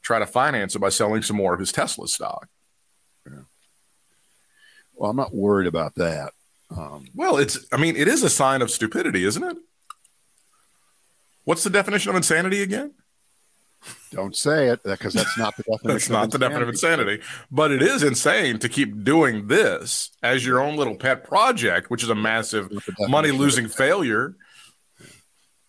[0.00, 2.48] try to finance it by selling some more of his Tesla stock.
[3.26, 3.40] Yeah.
[4.94, 6.34] Well, I'm not worried about that.
[6.76, 9.56] Um, well, it's, I mean, it is a sign of stupidity, isn't it?
[11.44, 12.92] What's the definition of insanity again?
[14.12, 15.88] Don't say it because that's not the definition.
[15.88, 20.44] that's not the definition of insanity, but it is insane to keep doing this as
[20.44, 22.70] your own little pet project, which is a massive
[23.08, 24.34] money losing failure.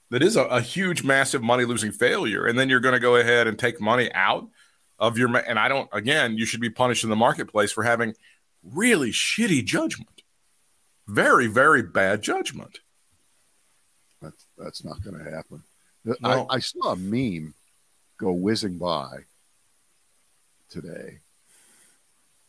[0.10, 3.16] That is a, a huge, massive money losing failure, and then you're going to go
[3.16, 4.46] ahead and take money out
[5.00, 5.34] of your.
[5.38, 5.88] And I don't.
[5.94, 8.14] Again, you should be punished in the marketplace for having
[8.62, 10.21] really shitty judgment
[11.12, 12.80] very, very bad judgment.
[14.22, 15.64] That's that's not going to happen.
[16.06, 16.16] No.
[16.24, 17.54] I, I saw a meme
[18.18, 19.26] go whizzing by
[20.70, 21.20] today,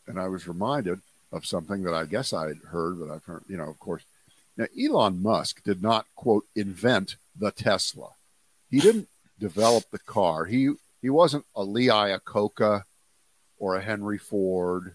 [0.06, 1.00] and I was reminded
[1.32, 4.02] of something that I guess I had heard, but I've heard, you know, of course.
[4.56, 8.10] Now, Elon Musk did not quote invent the Tesla.
[8.70, 10.44] He didn't develop the car.
[10.44, 12.82] He he wasn't a Lee Iacocca
[13.58, 14.94] or a Henry Ford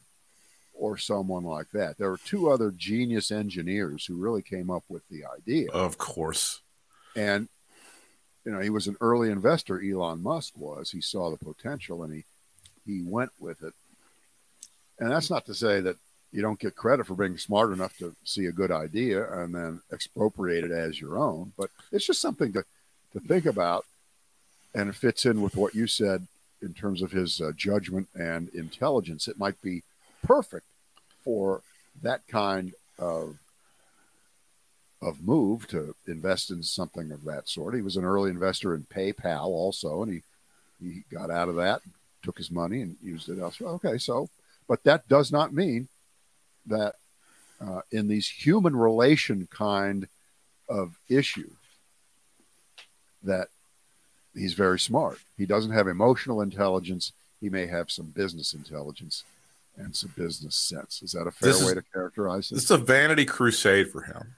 [0.77, 1.97] or someone like that.
[1.97, 5.71] There were two other genius engineers who really came up with the idea.
[5.71, 6.61] Of course.
[7.15, 7.47] And
[8.45, 10.91] you know, he was an early investor, Elon Musk was.
[10.91, 12.23] He saw the potential and he
[12.85, 13.73] he went with it.
[14.99, 15.97] And that's not to say that
[16.31, 19.81] you don't get credit for being smart enough to see a good idea and then
[19.91, 22.63] expropriate it as your own, but it's just something to
[23.13, 23.85] to think about
[24.73, 26.27] and it fits in with what you said
[26.61, 29.27] in terms of his uh, judgment and intelligence.
[29.27, 29.83] It might be
[30.23, 30.65] perfect
[31.23, 31.61] for
[32.01, 33.37] that kind of
[35.01, 37.75] of move to invest in something of that sort.
[37.75, 40.21] He was an early investor in PayPal also, and he
[40.81, 41.81] he got out of that,
[42.23, 43.71] took his money and used it elsewhere.
[43.73, 44.29] Okay, so
[44.67, 45.87] but that does not mean
[46.65, 46.95] that
[47.61, 50.07] uh, in these human relation kind
[50.69, 51.49] of issue
[53.23, 53.47] that
[54.35, 55.19] he's very smart.
[55.37, 57.13] He doesn't have emotional intelligence.
[57.41, 59.23] He may have some business intelligence
[59.77, 61.01] and some business sense.
[61.01, 62.55] Is that a fair this way is, to characterize it?
[62.55, 64.35] This is a vanity crusade for him.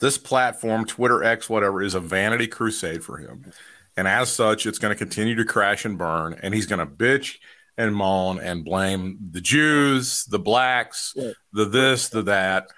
[0.00, 3.52] This platform, Twitter X, whatever, is a vanity crusade for him.
[3.96, 6.38] And as such, it's going to continue to crash and burn.
[6.42, 7.36] And he's going to bitch
[7.76, 11.32] and moan and blame the Jews, the blacks, yeah.
[11.52, 12.68] the this, the that.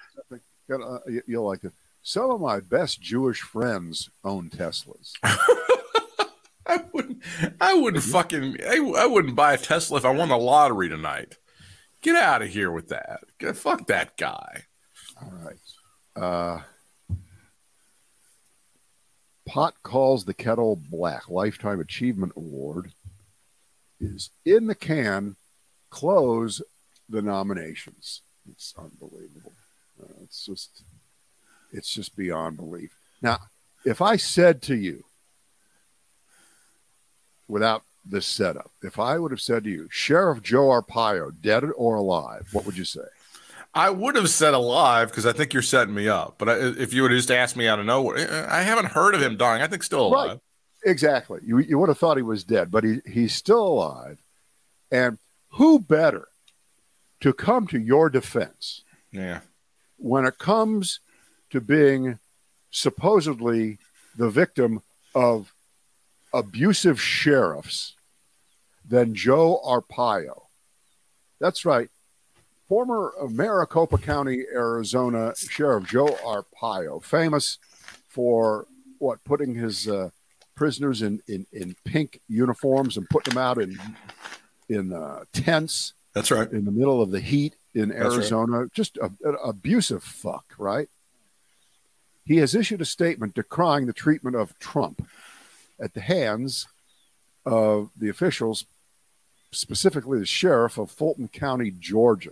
[0.71, 1.73] Uh, you'll like it.
[2.01, 5.13] Some of my best Jewish friends own Teslas.
[6.67, 7.23] I wouldn't.
[7.61, 8.57] I wouldn't fucking.
[8.67, 11.37] I, I wouldn't buy a Tesla if I won the lottery tonight.
[12.05, 13.21] Get out of here with that.
[13.39, 14.65] Get, fuck that guy.
[15.19, 15.57] All right.
[16.15, 16.61] Uh,
[19.47, 21.27] Pot calls the kettle black.
[21.29, 22.91] Lifetime Achievement Award
[23.99, 25.35] is in the can.
[25.89, 26.61] Close
[27.09, 28.21] the nominations.
[28.51, 29.53] It's unbelievable.
[29.99, 30.83] Uh, it's just,
[31.71, 32.91] it's just beyond belief.
[33.19, 33.39] Now,
[33.83, 35.05] if I said to you,
[37.47, 41.95] without this setup, if I would have said to you, Sheriff Joe Arpaio, dead or
[41.95, 43.01] alive, what would you say?
[43.73, 46.35] I would have said alive because I think you're setting me up.
[46.37, 48.61] But I, if you would have just asked me out of nowhere, eh, eh, I
[48.61, 49.61] haven't heard of him dying.
[49.61, 50.29] I think still alive.
[50.29, 50.39] Right.
[50.85, 51.41] Exactly.
[51.43, 54.19] You, you would have thought he was dead, but he, he's still alive.
[54.91, 55.17] And
[55.49, 56.27] who better
[57.19, 58.81] to come to your defense?
[59.11, 59.39] Yeah.
[59.97, 60.99] When it comes
[61.49, 62.19] to being
[62.71, 63.79] supposedly
[64.15, 64.81] the victim
[65.13, 65.53] of
[66.33, 67.94] abusive sheriffs
[68.87, 70.43] than Joe Arpaio.
[71.39, 71.89] That's right.
[72.67, 77.59] Former Maricopa County, Arizona Sheriff Joe Arpaio, famous
[78.07, 78.65] for
[78.97, 80.09] what putting his uh,
[80.55, 83.77] prisoners in, in, in pink uniforms and putting them out in
[84.67, 85.93] in uh, tents.
[86.13, 86.49] That's right.
[86.51, 88.61] In the middle of the heat in Arizona.
[88.61, 88.73] Right.
[88.73, 90.87] Just an abusive fuck, right?
[92.23, 95.07] He has issued a statement decrying the treatment of Trump
[95.79, 96.65] at the hands
[97.45, 98.65] of the officials,
[99.55, 102.31] specifically the sheriff of Fulton County, Georgia.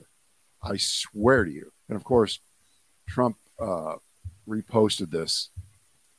[0.61, 1.71] I swear to you.
[1.89, 2.39] And of course,
[3.07, 3.95] Trump uh,
[4.47, 5.49] reposted this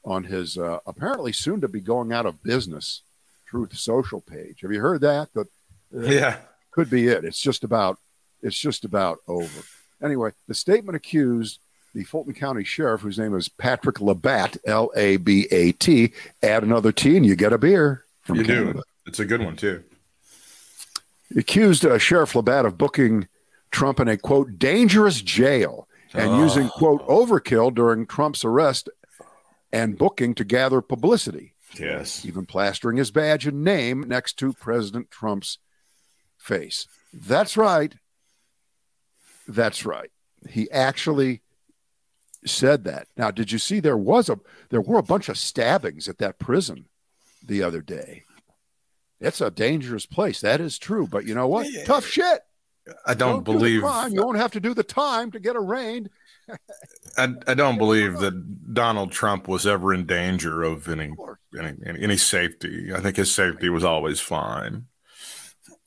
[0.05, 3.03] on his uh, apparently soon to be going out of business
[3.47, 4.61] Truth Social page.
[4.63, 5.29] Have you heard that?
[5.35, 5.47] That
[5.93, 6.39] Yeah.
[6.71, 7.25] could be it.
[7.25, 7.99] It's just about
[8.43, 9.63] it's just about over.
[10.03, 11.61] Anyway, the statement accused
[11.95, 16.13] the Fulton County Sheriff, whose name is Patrick Labat, L A B A T.
[16.43, 18.73] Add another T, and you get a beer from You Canada.
[18.75, 18.83] do.
[19.07, 19.83] It's a good one too.
[21.37, 23.29] Accused uh, Sheriff Labat of booking
[23.71, 26.43] Trump in a quote dangerous jail and Oh.
[26.45, 28.89] using quote overkill during Trump's arrest
[29.73, 32.25] and booking to gather publicity, Yes.
[32.25, 35.59] even plastering his badge and name next to President Trump's
[36.39, 36.87] face.
[37.13, 37.95] That's right.
[39.49, 40.11] That's right.
[40.49, 41.43] He actually
[42.47, 43.09] said that.
[43.17, 44.39] Now, did you see there was a
[44.71, 46.87] there were a bunch of stabbings at that prison
[47.45, 48.25] the other day?
[49.21, 50.41] It's a dangerous place.
[50.41, 51.07] That is true.
[51.07, 51.71] But you know what?
[51.71, 51.85] Yeah.
[51.85, 52.41] Tough shit.
[53.07, 54.13] I don't, do the believe crime.
[54.13, 56.11] You won't have to do the time to get arraigned.
[57.17, 61.75] I, I don't believe that Donald Trump was ever in danger of any Of any,
[61.87, 62.93] any, any safety.
[62.95, 64.87] I think his safety was always fine.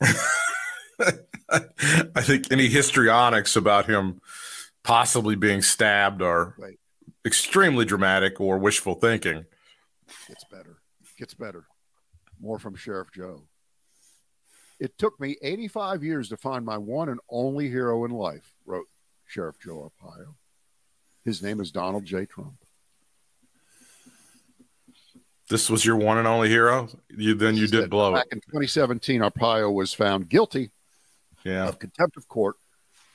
[1.00, 4.20] I think any histrionics about him
[4.82, 6.78] possibly being stabbed are Right.
[7.24, 9.44] extremely dramatic or wishful thinking.
[10.26, 10.78] Gets better.
[11.16, 11.66] Gets better.
[12.40, 13.42] More from Sheriff Joe.
[14.80, 18.86] It took me 85 years to find my one and only hero in life, wrote
[19.26, 20.34] Sheriff Joe Arpaio.
[21.24, 22.26] His name is Donald J.
[22.26, 22.54] Trump.
[25.50, 26.88] This was your one and only hero.
[27.08, 28.34] You then you did blow Back it.
[28.34, 30.70] in 2017, Arpaio was found guilty
[31.44, 31.66] Yeah.
[31.68, 32.56] of contempt of court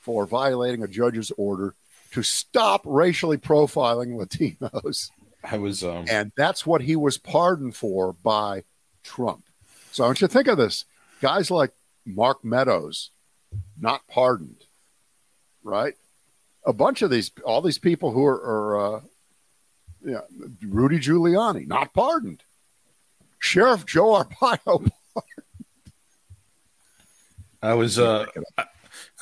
[0.00, 1.74] for violating a judge's order
[2.10, 5.10] to stop racially profiling Latinos.
[5.44, 8.64] I was um And that's what he was pardoned for by
[9.04, 9.44] Trump.
[9.92, 10.84] So I want you to think of this
[11.20, 11.70] guys like
[12.04, 13.10] Mark Meadows,
[13.80, 14.64] not pardoned,
[15.62, 15.94] right?
[16.66, 19.00] A bunch of these, all these people who are, are uh,
[20.04, 20.20] yeah,
[20.66, 22.42] Rudy Giuliani, not pardoned.
[23.38, 24.90] Sheriff Joe Arpaio,
[27.62, 28.26] I was uh
[28.58, 28.64] I-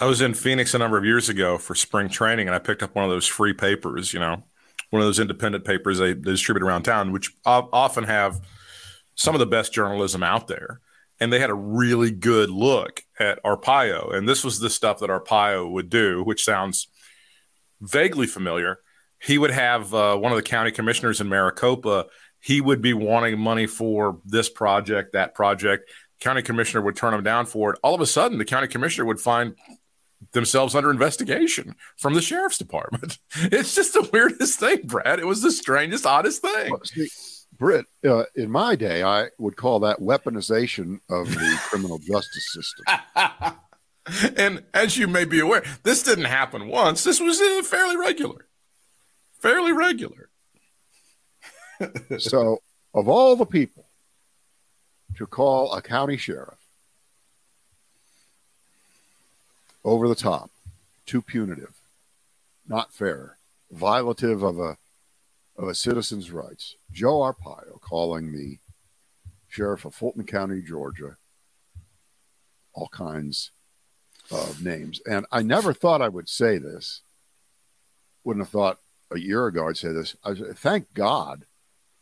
[0.00, 2.82] I was in Phoenix a number of years ago for spring training and I picked
[2.82, 4.42] up one of those free papers, you know,
[4.90, 8.40] one of those independent papers they, they distribute around town, which often have
[9.14, 10.81] some of the best journalism out there.
[11.20, 14.14] And they had a really good look at Arpaio.
[14.14, 16.88] And this was the stuff that Arpaio would do, which sounds
[17.81, 18.79] vaguely familiar.
[19.20, 22.07] He would have uh, one of the county commissioners in Maricopa.
[22.40, 25.88] He would be wanting money for this project, that project.
[26.18, 27.79] County commissioner would turn him down for it.
[27.85, 29.55] All of a sudden, the county commissioner would find
[30.33, 33.18] themselves under investigation from the sheriff's department.
[33.37, 35.18] It's just the weirdest thing, Brad.
[35.18, 36.70] It was the strangest, oddest thing.
[37.58, 42.84] Britt, uh, in my day, I would call that weaponization of the criminal justice system.
[44.36, 47.04] and as you may be aware, this didn't happen once.
[47.04, 48.46] This was uh, fairly regular.
[49.40, 50.30] Fairly regular.
[52.18, 52.58] so,
[52.94, 53.84] of all the people
[55.16, 56.58] to call a county sheriff
[59.84, 60.50] over the top,
[61.06, 61.74] too punitive,
[62.66, 63.36] not fair,
[63.74, 64.76] violative of a
[65.56, 68.58] of a citizen's rights, Joe Arpaio calling the
[69.48, 71.16] sheriff of Fulton County, Georgia,
[72.74, 73.50] all kinds
[74.30, 75.00] of names.
[75.06, 77.02] And I never thought I would say this.
[78.24, 78.78] Wouldn't have thought
[79.10, 80.16] a year ago I'd say this.
[80.24, 81.44] I said, thank God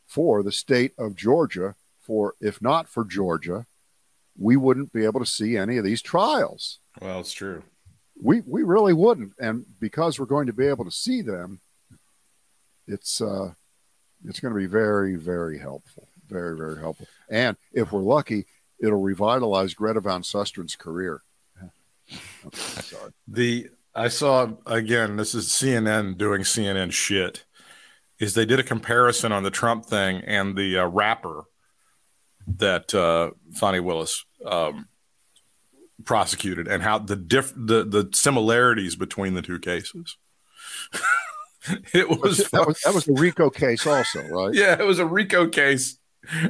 [0.06, 1.74] for the state of Georgia.
[2.00, 3.66] For if not for Georgia,
[4.36, 6.78] we wouldn't be able to see any of these trials.
[7.00, 7.62] Well, it's true.
[8.20, 11.60] We we really wouldn't, and because we're going to be able to see them,
[12.90, 13.52] it's uh,
[14.24, 17.06] it's going to be very very helpful, very very helpful.
[17.30, 18.46] And if we're lucky,
[18.82, 21.22] it'll revitalize Greta Van Susteren's career.
[22.44, 23.12] Okay, sorry.
[23.28, 25.16] The I saw again.
[25.16, 27.44] This is CNN doing CNN shit.
[28.18, 31.44] Is they did a comparison on the Trump thing and the uh, rapper
[32.46, 33.30] that uh,
[33.80, 34.88] Willis um,
[36.04, 40.16] prosecuted, and how the diff the the similarities between the two cases.
[41.92, 44.54] it was that was that was the Rico case, also, right?
[44.54, 45.98] yeah, it was a RICO case,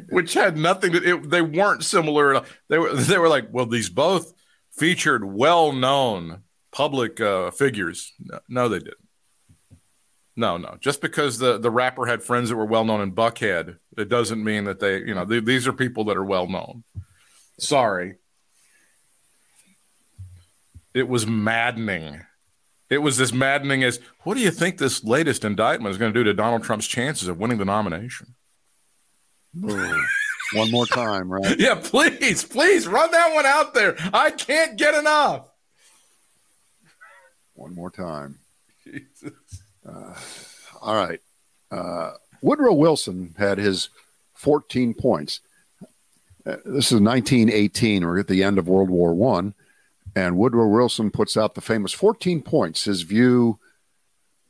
[0.08, 1.02] which had nothing to.
[1.02, 2.34] It, they weren't similar.
[2.34, 2.48] At all.
[2.68, 2.94] They were.
[2.94, 4.32] They were like, well, these both
[4.72, 8.12] featured well-known public uh, figures.
[8.20, 8.94] No, no, they didn't.
[10.36, 10.76] No, no.
[10.80, 14.64] Just because the the rapper had friends that were well-known in Buckhead, it doesn't mean
[14.64, 14.98] that they.
[14.98, 16.84] You know, they, these are people that are well-known.
[17.58, 18.14] Sorry.
[20.94, 22.22] It was maddening.
[22.90, 26.18] It was as maddening as what do you think this latest indictment is going to
[26.18, 28.34] do to Donald Trump's chances of winning the nomination?
[30.52, 31.56] One more time, right?
[31.58, 33.96] Yeah, please, please run that one out there.
[34.12, 35.48] I can't get enough.
[37.54, 38.40] One more time.
[38.84, 39.32] Jesus.
[40.82, 41.20] All right.
[41.70, 42.12] Uh,
[42.42, 43.90] Woodrow Wilson had his
[44.34, 45.40] 14 points.
[46.46, 48.04] Uh, this is 1918.
[48.04, 49.54] We're at the end of World War One,
[50.14, 52.84] and Woodrow Wilson puts out the famous 14 points.
[52.84, 53.58] His view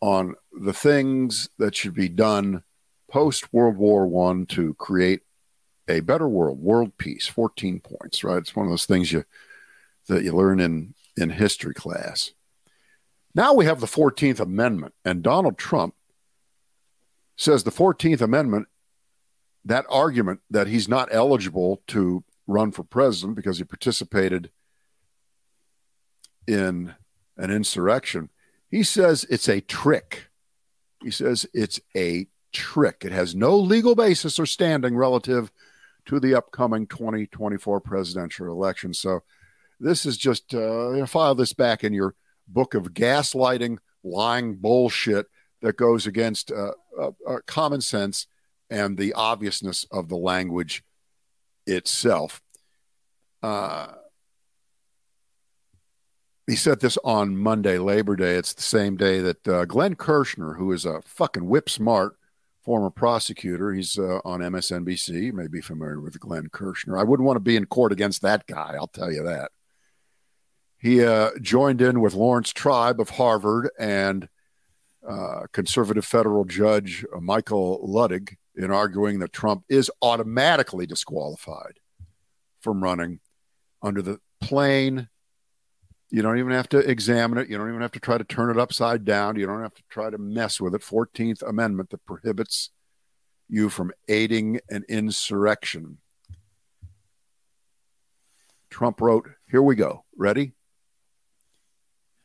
[0.01, 2.63] on the things that should be done
[3.11, 5.23] post World War One to create
[5.89, 7.27] a better world, world peace.
[7.27, 8.39] 14 points, right?
[8.39, 9.25] It's one of those things you
[10.09, 12.33] that you learn in in history class.
[13.35, 15.95] Now we have the 14th Amendment, and Donald Trump
[17.37, 18.67] says the 14th Amendment,
[19.65, 24.51] that argument that he's not eligible to run for president because he participated
[26.51, 26.95] in
[27.37, 28.29] an insurrection,
[28.71, 30.29] he says it's a trick.
[31.03, 33.03] He says it's a trick.
[33.05, 35.51] It has no legal basis or standing relative
[36.07, 38.93] to the upcoming 2024 presidential election.
[38.93, 39.21] So
[39.79, 42.15] this is just uh, file this back in your
[42.49, 45.27] book of gaslighting, lying bullshit
[45.63, 48.27] that goes against uh, uh, uh, common sense
[48.71, 50.83] and the obviousness of the language
[51.67, 52.43] itself.
[53.43, 53.89] Uh,
[56.51, 58.35] he said this on Monday, Labor Day.
[58.35, 62.17] It's the same day that uh, Glenn Kirshner, who is a fucking whip smart
[62.65, 65.27] former prosecutor, he's uh, on MSNBC.
[65.27, 66.99] You may be familiar with Glenn Kirshner.
[66.99, 69.53] I wouldn't want to be in court against that guy, I'll tell you that.
[70.77, 74.29] He uh, joined in with Laurence Tribe of Harvard and
[75.09, 81.79] uh, conservative federal judge uh, Michael Luttig in arguing that Trump is automatically disqualified
[82.61, 83.21] from running
[83.83, 85.09] under the plain.
[86.11, 87.49] You don't even have to examine it.
[87.49, 89.37] You don't even have to try to turn it upside down.
[89.37, 90.83] You don't have to try to mess with it.
[90.83, 92.71] 14th Amendment that prohibits
[93.49, 95.99] you from aiding an insurrection.
[98.71, 100.05] Trump wrote, Here we go.
[100.17, 100.53] Ready?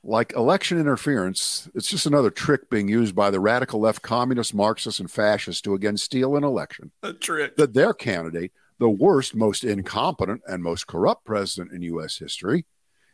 [0.06, 5.00] like election interference, it's just another trick being used by the radical left communists, Marxists,
[5.00, 6.92] and fascists to again steal an election.
[7.02, 7.58] A trick.
[7.58, 12.18] That their candidate, the worst, most incompetent, and most corrupt president in U.S.
[12.18, 12.66] history,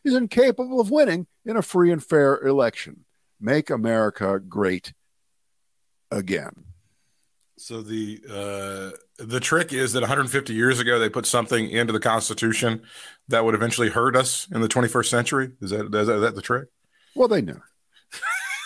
[0.04, 3.06] is incapable of winning in a free and fair election.
[3.40, 4.94] Make America great
[6.12, 6.66] again.
[7.58, 12.00] So the uh, the trick is that 150 years ago they put something into the
[12.00, 12.82] Constitution
[13.28, 15.52] that would eventually hurt us in the 21st century.
[15.62, 16.70] Is that is that, is that the trick?
[17.16, 17.62] Well, they knew.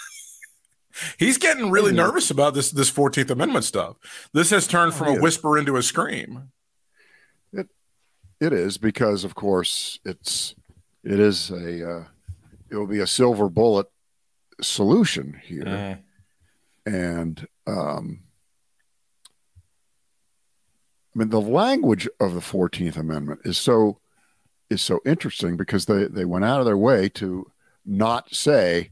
[1.17, 3.97] He's getting really nervous about this this Fourteenth Amendment stuff.
[4.33, 6.51] This has turned from a whisper into a scream.
[7.51, 7.67] It
[8.39, 10.55] it is because, of course, it's
[11.05, 12.03] it is a uh,
[12.69, 13.87] it will be a silver bullet
[14.61, 15.99] solution here, mm.
[16.85, 18.21] and um,
[21.15, 23.99] I mean the language of the Fourteenth Amendment is so
[24.69, 27.51] is so interesting because they they went out of their way to
[27.85, 28.89] not say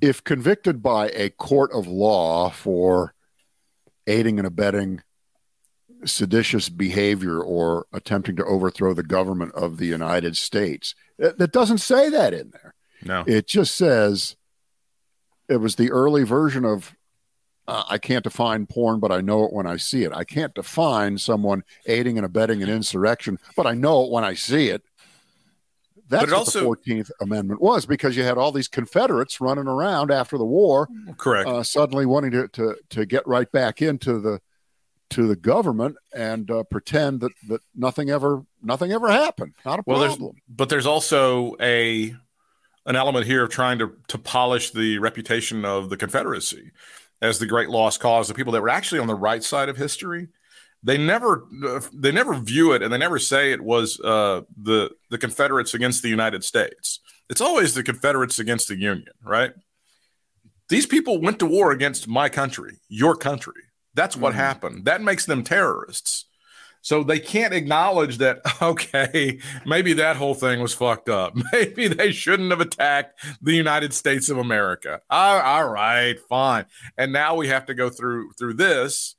[0.00, 3.14] if convicted by a court of law for
[4.06, 5.02] aiding and abetting
[6.04, 10.94] seditious behavior or attempting to overthrow the government of the United States.
[11.18, 12.74] That doesn't say that in there.
[13.02, 13.24] No.
[13.26, 14.36] It just says
[15.48, 16.94] it was the early version of
[17.68, 20.12] uh, I can't define porn, but I know it when I see it.
[20.12, 24.34] I can't define someone aiding and abetting an insurrection, but I know it when I
[24.34, 24.82] see it.
[26.08, 30.10] That's what also, the Fourteenth Amendment was because you had all these Confederates running around
[30.10, 31.48] after the war, correct?
[31.48, 34.40] Uh, suddenly wanting to, to to get right back into the
[35.10, 39.54] to the government and uh, pretend that that nothing ever nothing ever happened.
[39.64, 40.32] Not a well, problem.
[40.34, 42.14] There's, but there's also a
[42.86, 46.70] an element here of trying to to polish the reputation of the Confederacy
[47.22, 49.76] as the great lost cause, the people that were actually on the right side of
[49.76, 50.28] history
[50.82, 51.46] they never
[51.92, 56.02] they never view it and they never say it was uh, the the Confederates against
[56.02, 57.00] the United States.
[57.28, 59.52] It's always the Confederates against the Union, right?
[60.68, 63.62] These people went to war against my country, your country.
[63.94, 64.40] That's what mm-hmm.
[64.40, 64.84] happened.
[64.84, 66.26] That makes them terrorists.
[66.82, 71.36] So they can't acknowledge that, okay, maybe that whole thing was fucked up.
[71.52, 75.02] Maybe they shouldn't have attacked the United States of America.
[75.10, 76.64] all, all right, fine.
[76.96, 79.16] And now we have to go through through this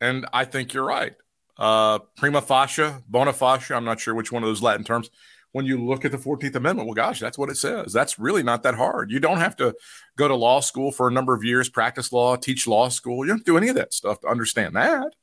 [0.00, 1.14] and I think you're right.
[1.58, 5.10] Uh, prima facie, bona fide, I'm not sure which one of those Latin terms.
[5.56, 7.90] When you look at the 14th Amendment, well, gosh, that's what it says.
[7.90, 9.10] That's really not that hard.
[9.10, 9.74] You don't have to
[10.18, 13.24] go to law school for a number of years, practice law, teach law school.
[13.24, 15.14] You don't do any of that stuff to understand that.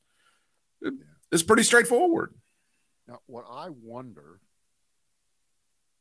[1.30, 2.34] It's pretty straightforward.
[3.06, 4.40] Now, what I wonder,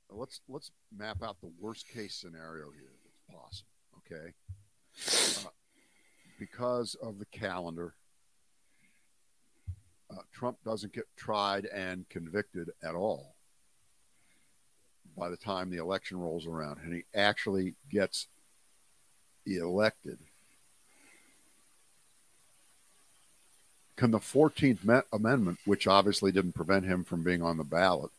[0.09, 3.69] let's let's map out the worst case scenario here that's possible.
[3.99, 5.51] Okay, uh,
[6.39, 7.93] because of the calendar
[10.09, 13.32] uh, Trump doesn't get tried and convicted at all
[15.17, 18.27] by the time the election rolls around and he actually gets
[19.45, 20.17] elected.
[23.95, 28.11] can the 14th Amendment, which obviously didn't prevent him from being on the ballot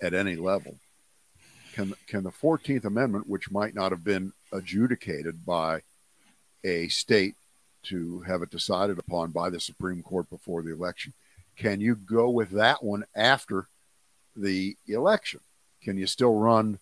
[0.00, 0.76] at any level,
[1.72, 5.80] can can the 14th Amendment, which might not have been adjudicated by
[6.62, 7.34] a state
[7.84, 11.12] to have it decided upon by the Supreme Court before the election,
[11.56, 13.66] can you go with that one after
[14.36, 15.40] the election?
[15.84, 16.78] Can you still run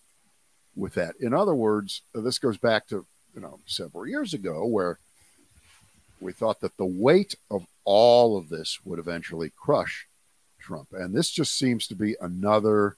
[0.75, 1.15] with that?
[1.19, 4.99] In other words, this goes back to you know several years ago where
[6.19, 10.07] we thought that the weight of all of this would eventually crush
[10.59, 12.95] Trump, and this just seems to be another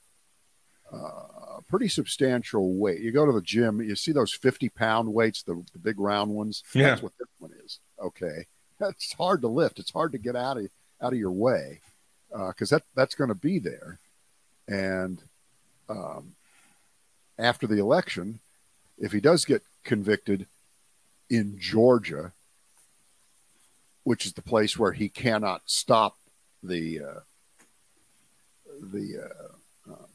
[0.92, 3.00] uh, pretty substantial weight.
[3.00, 6.62] You go to the gym, you see those fifty-pound weights, the, the big round ones.
[6.72, 6.90] Yeah.
[6.90, 7.80] That's what this one is.
[8.00, 8.46] Okay,
[8.78, 9.80] that's hard to lift.
[9.80, 10.68] It's hard to get out of
[11.02, 11.80] out of your way
[12.30, 13.98] because that that's going to be there.
[14.68, 15.20] And
[15.88, 16.34] um,
[17.38, 18.40] after the election,
[18.98, 20.46] if he does get convicted
[21.28, 22.32] in Georgia,
[24.04, 26.16] which is the place where he cannot stop
[26.62, 27.20] the uh,
[28.80, 29.30] the
[29.88, 30.06] uh, um,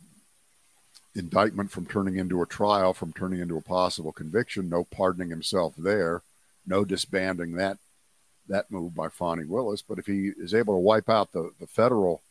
[1.16, 5.74] indictment from turning into a trial, from turning into a possible conviction, no pardoning himself
[5.78, 6.24] there,
[6.66, 7.78] no disbanding that
[8.48, 9.82] that move by Fani Willis.
[9.82, 12.22] But if he is able to wipe out the the federal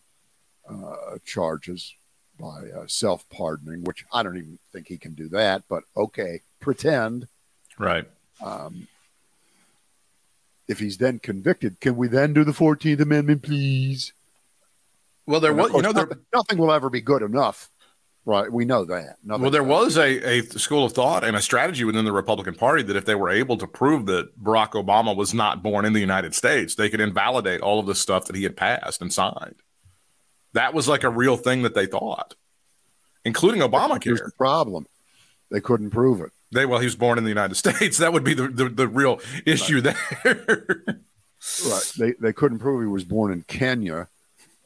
[0.68, 1.94] uh, charges
[2.40, 6.40] by uh, self pardoning, which I don't even think he can do that, but okay,
[6.60, 7.28] pretend.
[7.78, 8.06] Right.
[8.42, 8.88] Um,
[10.68, 14.12] if he's then convicted, can we then do the 14th Amendment, please?
[15.26, 17.68] Well, there And of was, you know, there, nothing, nothing will ever be good enough,
[18.24, 18.50] right?
[18.50, 19.16] We know that.
[19.24, 22.54] Nothing well, there was a, a school of thought and a strategy within the Republican
[22.54, 25.92] Party that if they were able to prove that Barack Obama was not born in
[25.92, 29.12] the United States, they could invalidate all of the stuff that he had passed and
[29.12, 29.56] signed.
[30.52, 32.34] That was like a real thing that they thought,
[33.24, 34.24] including Here's Obamacare.
[34.24, 34.86] the problem:
[35.50, 36.30] they couldn't prove it.
[36.52, 37.98] They well, he was born in the United States.
[37.98, 39.96] That would be the the, the real issue there.
[40.24, 41.92] Right?
[41.98, 44.08] They they couldn't prove he was born in Kenya,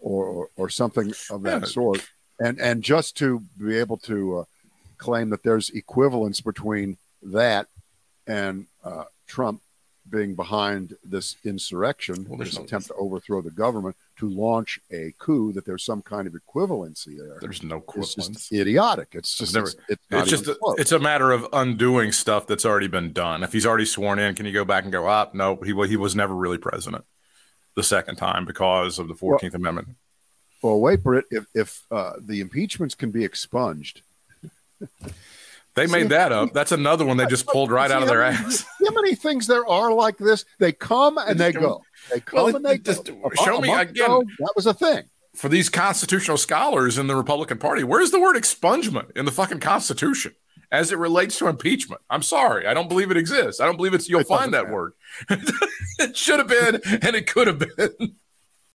[0.01, 1.67] or or, or something of that Yeah.
[1.69, 2.09] sort.
[2.41, 4.45] And and just to be able to uh,
[4.99, 7.69] claim that there's equivalence between that
[8.27, 9.61] and uh, Trump
[10.11, 15.13] being behind this insurrection, Well, this no- attempt to overthrow the government, to launch a
[15.19, 17.39] coup, that there's some kind of equivalency there.
[17.41, 18.27] There's no It's equivalence.
[18.39, 19.09] just idiotic.
[19.13, 22.47] It's just never- it's, it's, not It's just a, it's a matter of undoing stuff
[22.47, 23.43] that's already been done.
[23.43, 25.35] If he's already sworn in, can you go back and go up?
[25.35, 27.05] No, he he was never really president
[27.75, 29.89] the second time because of the Fourteenth Amendment.
[30.63, 31.25] well, wait, Britt.
[31.31, 34.03] If if uh, the impeachments can be expunged,
[35.75, 36.53] They See, made that up.
[36.53, 38.65] That's another one they just pulled right See out of their ass.
[38.87, 40.45] How many things there are like this?
[40.61, 41.83] They come and they go.
[42.11, 43.31] They come Well, and they just go.
[43.45, 44.05] Show me again.
[44.05, 45.05] ago, that was a thing.
[45.35, 49.59] For these constitutional scholars in the Republican Party, where's the word expungement in the fucking
[49.61, 50.33] Constitution
[50.71, 52.01] as it relates to impeachment?
[52.09, 53.61] I'm sorry, I don't believe it exists.
[53.61, 54.09] I don't believe it's.
[54.09, 54.75] You'll find that matter.
[54.75, 54.93] word.
[55.99, 58.15] it should have been, and it could have been.